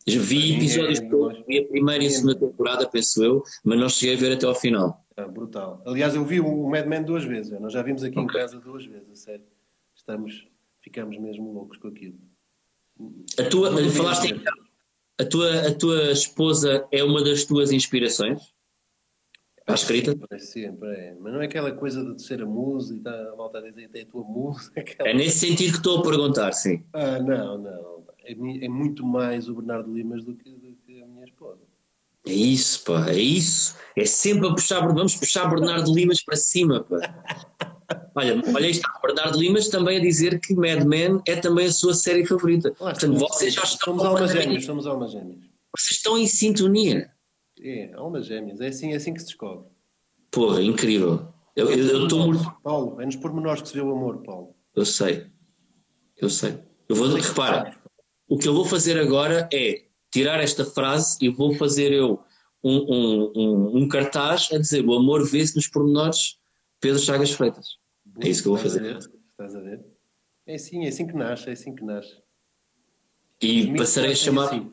[0.07, 4.17] Vi episódios todos, vi a primeira e a segunda temporada, penso eu, mas não cheguei
[4.17, 5.03] a ver até ao final.
[5.17, 5.81] Ah, brutal.
[5.87, 8.25] Aliás, eu vi o Mad Men duas vezes, nós já vimos aqui okay.
[8.25, 9.47] em casa duas vezes, a sério.
[9.95, 10.47] Estamos,
[10.81, 12.19] ficamos mesmo loucos com aquilo.
[13.39, 14.43] A tua, falaste em,
[15.21, 18.43] a tua, a tua esposa é uma das tuas inspirações?
[19.61, 20.11] Está escrita?
[20.13, 21.17] Sempre, sempre é.
[21.19, 23.89] Mas não é aquela coisa de ser a musa e tá, a malta a dizer
[23.95, 24.71] é a tua musa.
[24.77, 25.09] Aquela...
[25.09, 26.85] É nesse sentido que estou a perguntar, sim.
[26.93, 27.95] Ah, não, não
[28.25, 31.61] é, é muito mais o Bernardo Limas do que, do que, a minha esposa.
[32.27, 33.77] É isso, pá, é isso.
[33.97, 36.99] É sempre a puxar, vamos puxar Bernardo Limas para cima, pá.
[38.15, 41.95] Olha, olha isto, Bernardo Limas também a dizer que Mad Men é também a sua
[41.95, 42.71] série favorita.
[42.71, 43.99] Claro, Portanto, vocês já estão.
[43.99, 45.39] Somos almas gêmeas, somos almas gêmeas.
[45.77, 47.11] Vocês estão em sintonia.
[47.61, 49.69] É, almas gêmeas, é assim, é assim que se descobre.
[50.31, 51.29] Porra, incrível.
[51.57, 51.71] Eu
[52.05, 52.51] estou muito.
[52.63, 54.55] Paulo, é nos pormenores que se vê o amor, Paulo.
[54.75, 55.27] Eu sei.
[56.21, 56.59] Eu sei.
[56.89, 57.09] Eu vou.
[57.09, 57.77] Repara,
[58.29, 62.21] o que eu vou fazer agora é tirar esta frase e vou fazer eu
[62.63, 66.39] um, um, um, um cartaz a dizer o amor vê-se nos pormenores
[66.85, 67.79] Pedro Chagas Freitas.
[68.21, 68.99] é isso que eu vou fazer.
[68.99, 69.83] Estás a ver?
[70.47, 72.23] É assim, é assim que nasce, é assim que nasce.
[73.41, 74.71] E passarei a chamar assim.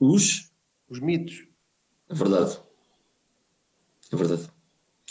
[0.00, 0.50] os...
[0.88, 1.46] Os mitos.
[2.10, 2.58] É verdade.
[4.12, 4.50] É verdade.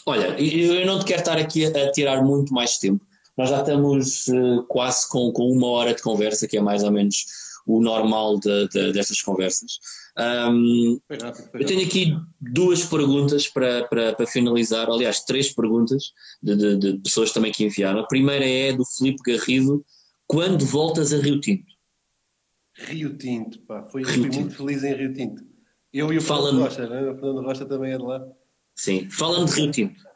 [0.05, 3.05] Olha, eu não te quero estar aqui a tirar muito mais tempo,
[3.37, 6.91] nós já estamos uh, quase com, com uma hora de conversa, que é mais ou
[6.91, 7.25] menos
[7.65, 9.79] o normal de, de, destas conversas.
[10.17, 15.53] Um, foi rápido, foi eu tenho aqui duas perguntas para, para, para finalizar, aliás, três
[15.53, 16.11] perguntas
[16.41, 17.99] de, de, pessoas também que enviaram.
[17.99, 19.83] A primeira é do Filipe Garrido:
[20.27, 21.71] quando voltas a Rio Tinto?
[22.75, 25.43] Rio Tinto, pá, fui, fui muito feliz em Rio Tinto.
[25.91, 27.11] Eu e o Fernando Rocha, né?
[27.11, 28.25] o Fernando Rocha também é de lá.
[28.75, 30.13] Sim, fala-me de Rio Tinto.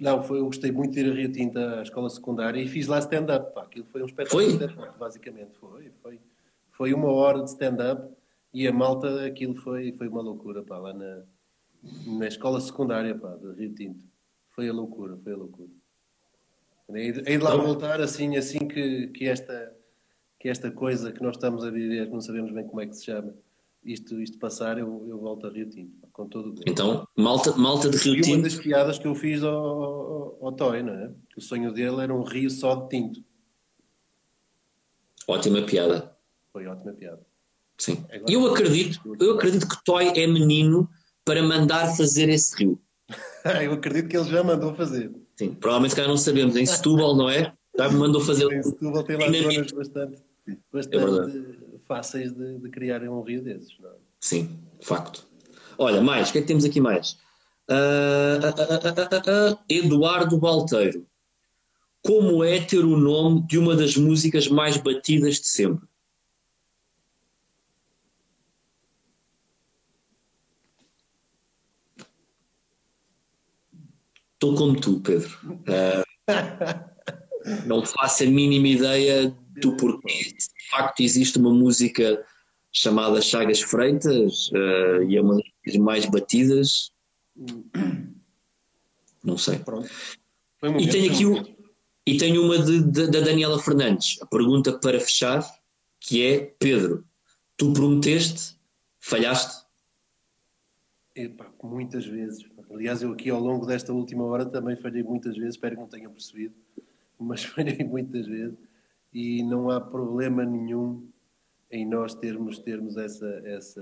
[0.00, 2.86] Não, foi, eu gostei muito de ir a Rio Tinto à escola secundária e fiz
[2.86, 3.56] lá stand-up.
[3.58, 5.52] Aquilo foi um espetáculo de stand-up, basicamente.
[5.60, 6.20] Foi, foi.
[6.80, 8.10] Foi uma hora de stand-up
[8.54, 11.24] e a malta, aquilo foi, foi uma loucura, pá, lá na,
[12.06, 14.02] na escola secundária, pá, de Rio Tinto.
[14.54, 15.68] Foi a loucura, foi a loucura.
[16.94, 19.76] Hei de lá então- voltar assim, assim que, que, esta,
[20.38, 22.96] que esta coisa que nós estamos a viver, que não sabemos bem como é que
[22.96, 23.34] se chama,
[23.84, 27.90] isto, isto passar, eu, eu volto a Rio Tinto, com todo o Então, malta, malta
[27.90, 28.36] de Rio e Tinto.
[28.36, 31.12] uma das piadas que eu fiz ao, ao, ao Toy, não é?
[31.36, 33.22] O sonho dele era um rio só de tinto.
[35.28, 36.18] Ótima piada.
[36.52, 37.20] Foi ótima piada.
[37.78, 38.04] Sim.
[38.12, 40.88] Agora, eu acredito, eu acredito que Toy é menino
[41.24, 42.80] para mandar fazer esse rio.
[43.62, 45.10] eu acredito que ele já mandou fazer.
[45.36, 46.56] Sim, provavelmente cá não sabemos.
[46.56, 47.52] Em Setúbal, não é?
[47.78, 48.52] Já me mandou fazer.
[48.52, 50.22] Em Setúbal tem lá zonas bastante,
[50.72, 53.94] bastante é fáceis de, de criar um rio desses, não é?
[54.20, 55.26] Sim, facto.
[55.78, 57.16] Olha, mais, o que é que temos aqui mais?
[57.70, 61.06] Uh, uh, uh, Eduardo Balteiro.
[62.04, 65.88] Como é ter o nome de uma das músicas mais batidas de sempre?
[74.40, 75.38] Estou como tu, Pedro.
[75.44, 76.02] Uh,
[77.66, 80.32] não faço a mínima ideia do porquê.
[80.32, 82.24] De facto, existe uma música
[82.72, 85.36] chamada Chagas Freitas uh, e é uma
[85.66, 86.90] das mais batidas.
[89.22, 89.60] Não sei.
[90.78, 91.46] e tenho aqui o,
[92.06, 94.16] e tenho uma de, de, da Daniela Fernandes.
[94.22, 95.44] A pergunta para fechar,
[96.00, 97.04] que é Pedro,
[97.58, 98.56] tu prometeste,
[99.00, 99.66] falhaste?
[101.14, 102.49] Epá, muitas vezes.
[102.72, 105.88] Aliás, eu aqui ao longo desta última hora também falhei muitas vezes, espero que não
[105.88, 106.54] tenham percebido,
[107.18, 108.56] mas falhei muitas vezes
[109.12, 111.08] e não há problema nenhum
[111.70, 113.26] em nós termos, termos essa.
[113.44, 113.80] essa...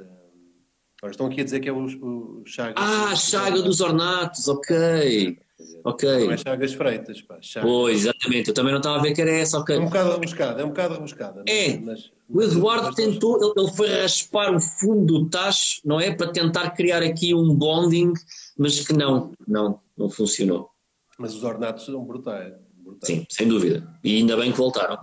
[1.02, 2.74] Ora, estão aqui a dizer que é o, o Chagas.
[2.76, 5.38] Ah, Chaga dos Ornatos, ok.
[5.84, 6.26] Ok.
[6.26, 7.38] Não é Chagas Freitas, pá.
[7.40, 7.70] Chagas.
[7.70, 8.48] Pois, exatamente.
[8.48, 9.76] Eu também não estava a ver que era essa, ok.
[9.76, 11.44] É um bocado rebuscada, é um bocado rebuscada.
[11.46, 11.78] É.
[11.78, 16.14] Mas, o Eduardo tentou, ele, ele foi raspar o fundo do tacho, não é?
[16.14, 18.12] Para tentar criar aqui um bonding,
[18.58, 20.70] mas que não, não, não funcionou.
[21.18, 22.54] Mas os ornatos são brutais.
[22.76, 23.06] brutais.
[23.06, 23.88] Sim, sem dúvida.
[24.02, 24.98] E ainda bem que voltaram.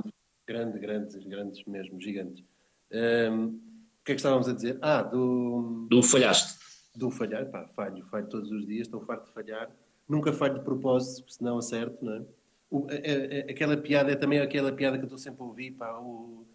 [0.47, 2.43] Grandes, grandes, grandes mesmo, gigantes.
[2.91, 4.77] Um, o que é que estávamos a dizer?
[4.81, 5.87] Ah, do.
[5.89, 6.59] Do falhaste.
[6.95, 9.69] Do falhar, pá, falho, falho todos os dias, estou farto de falhar.
[10.07, 12.21] Nunca falho de propósito, senão acerto, não é?
[12.69, 15.71] O, a, a, aquela piada é também aquela piada que eu estou sempre a ouvir,
[15.71, 16.45] pá, o,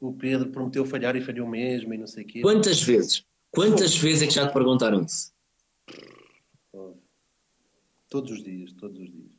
[0.00, 2.40] o Pedro prometeu falhar e falhou mesmo e não sei o quê.
[2.40, 3.24] Quantas vezes?
[3.50, 4.00] Quantas oh.
[4.00, 5.32] vezes é que já te perguntaram isso?
[8.10, 9.30] Todos os dias, todos os dias.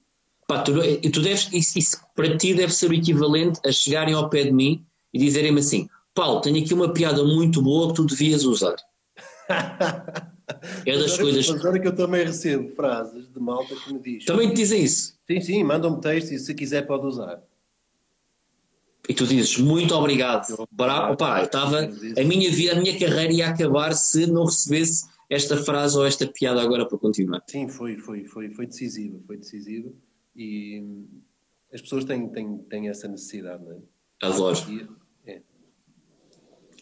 [0.47, 0.73] Pá, tu,
[1.11, 4.51] tu deves, isso, isso para ti deve ser o equivalente a chegarem ao pé de
[4.51, 8.75] mim e dizerem-me assim: Paulo, tenho aqui uma piada muito boa que tu devias usar.
[10.85, 11.49] é das coisas.
[11.49, 14.25] Agora que eu também recebo frases de malta que me diz.
[14.25, 15.15] Também te dizem isso?
[15.27, 17.41] Sim, sim, mandam-me texto e se quiser pode usar.
[19.07, 20.67] E tu dizes muito obrigado.
[20.71, 25.55] Bravo, opa, estava, a minha vida, a minha carreira ia acabar se não recebesse esta
[25.55, 27.41] frase ou esta piada agora para continuar.
[27.47, 29.89] Sim, foi, foi, foi, foi decisiva, foi decisiva
[30.35, 30.83] e
[31.73, 33.77] as pessoas têm, têm, têm essa necessidade, não é?
[34.21, 34.59] Adoro.
[35.25, 35.41] É.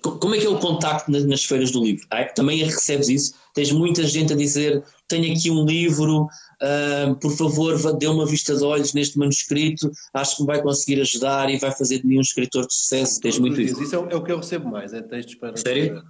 [0.02, 2.08] Como é que é o contacto nas feiras do livro?
[2.34, 3.34] Também recebes isso?
[3.54, 8.56] Tens muita gente a dizer: tenho aqui um livro, uh, por favor, dê uma vista
[8.56, 12.18] de olhos neste manuscrito, acho que me vai conseguir ajudar e vai fazer de mim
[12.18, 13.22] um escritor de sucesso.
[13.22, 13.82] Tens muito isso.
[13.82, 15.56] Isso é, é, o que eu recebo mais, é textos para.
[15.56, 16.02] Sério?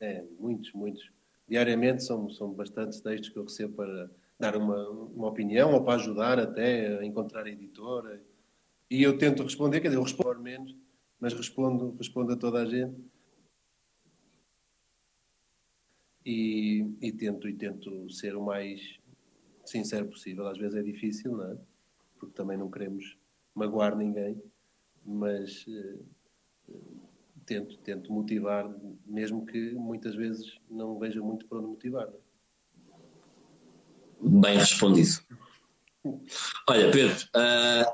[0.00, 1.15] é, muitos, muitos.
[1.48, 5.94] Diariamente são, são bastantes textos que eu recebo para dar uma, uma opinião ou para
[5.94, 8.22] ajudar até a encontrar a editora.
[8.90, 10.76] E eu tento responder, quer dizer, eu respondo menos,
[11.20, 13.00] mas respondo, respondo a toda a gente.
[16.24, 18.98] E, e, tento, e tento ser o mais
[19.64, 20.48] sincero possível.
[20.48, 21.56] Às vezes é difícil, não é?
[22.18, 23.16] Porque também não queremos
[23.54, 24.42] magoar ninguém,
[25.04, 27.05] mas uh,
[27.46, 28.68] tento, tento motivar,
[29.06, 32.08] mesmo que muitas vezes não veja muito para onde motivar.
[32.08, 32.26] É?
[34.20, 35.20] Bem respondido.
[36.68, 37.90] Olha, Pedro, uh,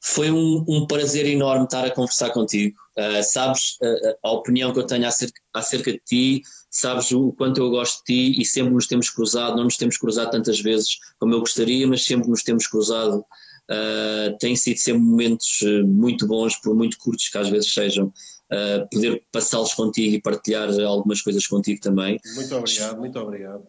[0.00, 2.76] foi um, um, prazer enorme estar a conversar contigo.
[2.96, 7.58] Uh, sabes uh, a opinião que eu tenho acerca, acerca de ti, sabes o quanto
[7.60, 10.98] eu gosto de ti e sempre nos temos cruzado, não nos temos cruzado tantas vezes
[11.18, 13.24] como eu gostaria, mas sempre nos temos cruzado
[13.64, 18.12] Uh, têm sido sempre momentos muito bons, por muito curtos que às vezes sejam,
[18.52, 22.18] uh, poder passá-los contigo e partilhar algumas coisas contigo também.
[22.34, 23.64] Muito obrigado, muito obrigado.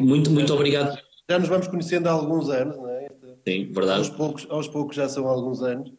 [0.00, 0.98] Muito, muito obrigado.
[1.30, 3.08] Já nos vamos conhecendo há alguns anos, não é?
[3.46, 3.98] Sim, verdade.
[3.98, 5.92] Aos poucos, aos poucos já são alguns anos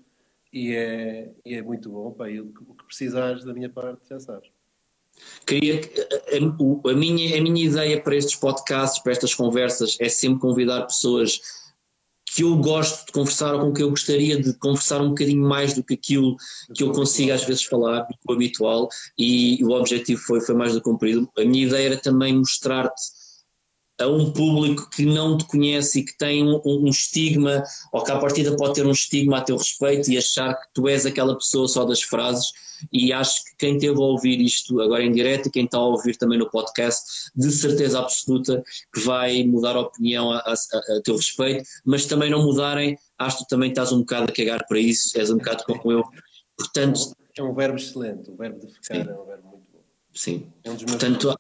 [0.52, 2.12] e é, e é muito bom.
[2.12, 4.50] Pá, e o que precisares da minha parte, já sabes.
[5.46, 5.82] Queria
[6.32, 10.86] a, a, minha, a minha ideia para estes podcasts, para estas conversas, é sempre convidar
[10.86, 11.42] pessoas
[12.40, 15.74] que eu gosto de conversar ou com que eu gostaria de conversar um bocadinho mais
[15.74, 16.38] do que aquilo
[16.74, 18.88] que eu consigo às vezes falar, do habitual,
[19.18, 21.30] e o objetivo foi, foi mais do cumprido.
[21.38, 23.19] A minha ideia era também mostrar-te
[24.00, 28.12] a um público que não te conhece e que tem um, um, estigma, ou que
[28.12, 31.36] à partida pode ter um estigma a teu respeito e achar que tu és aquela
[31.36, 32.52] pessoa só das frases.
[32.94, 35.86] E acho que quem teve a ouvir isto agora em direto e quem está a
[35.86, 41.02] ouvir também no podcast, de certeza absoluta que vai mudar a opinião a, a, a
[41.04, 44.66] teu respeito, mas também não mudarem, acho que tu também estás um bocado a cagar
[44.66, 46.04] para isso, és um bocado como eu.
[46.58, 49.02] Portanto, é um verbo excelente, o verbo de ficar sim.
[49.02, 49.80] é um verbo muito bom.
[50.14, 50.54] Sim.
[50.64, 51.36] É um Portanto,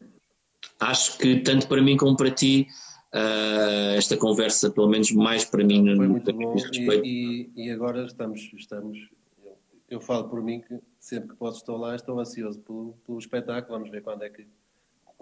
[0.79, 2.67] acho que tanto para mim como para ti,
[3.13, 6.55] uh, esta conversa, pelo menos mais para mim, foi muito bom.
[6.73, 8.97] E, e, e, agora estamos, estamos
[9.43, 9.57] eu,
[9.89, 13.77] eu, falo por mim que sempre que posso estou lá, estou ansioso pelo, pelo espetáculo.
[13.77, 14.47] Vamos ver quando é que,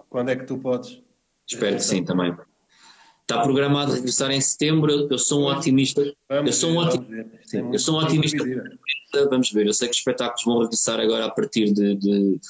[0.08, 1.02] quando é que tu podes.
[1.46, 2.36] Espero que sim também.
[3.30, 5.06] Está programado a regressar em setembro.
[5.10, 6.02] Eu sou um otimista.
[6.30, 7.38] eu sou um otimista.
[7.44, 8.38] Sim, eu sou um otimista.
[9.28, 9.66] Vamos ver.
[9.66, 12.40] Eu sei que os espetáculos vão regressar agora a partir de, de,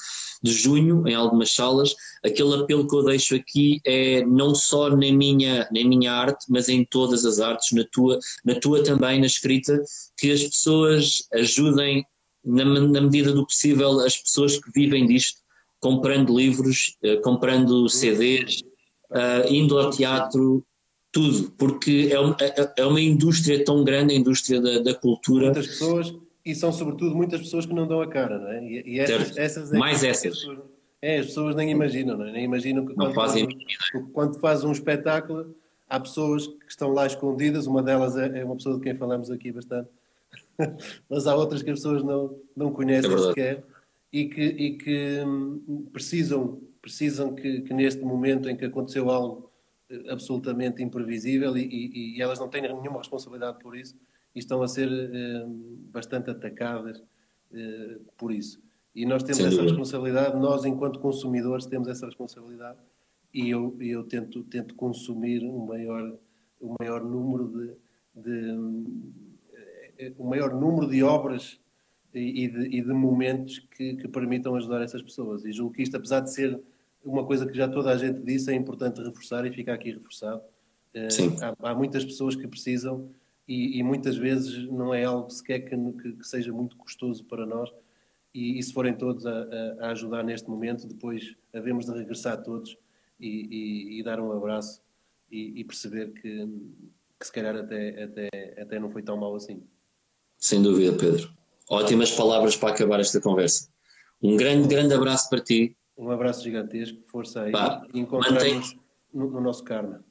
[0.41, 1.93] de, junho em algumas salas.
[2.23, 6.69] Aquele apelo que eu deixo aqui é não só na minha, na minha arte, mas
[6.69, 9.83] em todas as artes, na tua, na tua também, na escrita,
[10.17, 12.05] que as pessoas ajudem,
[12.45, 15.41] na, na medida do possível, as pessoas que vivem disto,
[15.81, 18.61] comprando livros, eh, comprando CDs,
[19.11, 20.63] Uh, eh, indo ao teatro,
[21.11, 25.45] tudo, porque é uma, é, é uma indústria tão grande, a indústria da, da, cultura.
[25.45, 28.63] Muitas pessoas, e são sobretudo muitas pessoas que não dão a cara, não é?
[28.63, 30.33] E, e essas, essas é Mais essas.
[30.33, 30.59] As pessoas,
[31.01, 32.31] é, as pessoas nem imaginam, não é?
[32.31, 35.55] Nem imaginam que quando, fazem faz, quando faz um espetáculo,
[35.89, 39.31] há pessoas que estão lá escondidas, uma delas é, é uma pessoa de quem falamos
[39.31, 39.89] aqui bastante,
[41.09, 43.63] mas há outras que as pessoas não, não conhecem é sequer
[44.11, 49.48] e que, e que hum, precisam, precisam que, que neste momento em que aconteceu algo
[50.09, 53.95] absolutamente imprevisível e, e, e, elas não têm nenhuma responsabilidade por isso
[54.35, 55.45] e estão a ser eh,
[55.91, 57.03] bastante atacadas
[57.51, 58.61] eh, por isso.
[58.93, 59.71] E nós temos Sem essa dúvida.
[59.71, 62.79] responsabilidade, nós enquanto consumidores temos essa responsabilidade
[63.33, 66.17] e eu, eu tento, tento consumir um maior,
[66.61, 71.59] um maior número de, de um maior número de obras
[72.13, 75.45] e de, e de momentos que, que permitam ajudar essas pessoas.
[75.45, 76.59] E julgo que isto, apesar de ser
[77.03, 80.41] uma coisa que já toda a gente disse, é importante reforçar e fica aqui reforçado.
[80.93, 81.37] Eh, Sim.
[81.41, 83.09] Há, há, muitas pessoas que precisam
[83.47, 87.45] e, e, muitas vezes não é algo sequer que, que, que seja muito custoso para
[87.45, 87.69] nós.
[88.33, 89.47] E, e se forem todos a,
[89.79, 92.77] a, ajudar neste momento, depois havemos de regressar todos
[93.19, 94.81] e, e dar um abraço
[95.31, 96.47] e, perceber que,
[97.19, 98.29] que se calhar até, até,
[98.61, 99.61] até não foi tão mal assim.
[100.37, 101.29] Sem dúvida, Pedro.
[101.69, 103.69] Ótimas palavras para acabar esta conversa.
[104.21, 108.75] Um grande, grande abraço para ti um abraço gigantesco, força aí Pá, e encontramos
[109.13, 110.03] no, no, nosso karma.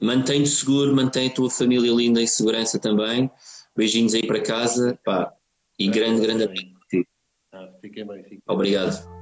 [0.00, 3.30] Mantém-te seguro, mantém a tua família linda em segurança também.
[3.74, 4.98] Beijinhos aí para casa.
[5.04, 5.32] Pá,
[5.78, 7.08] e grande, grande abraço para ti.
[7.52, 9.16] Ah, fiquei bem, fiquei Obrigado.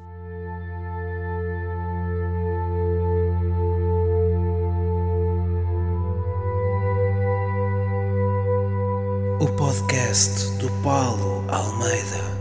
[9.40, 12.33] O podcast do Paulo Almeida.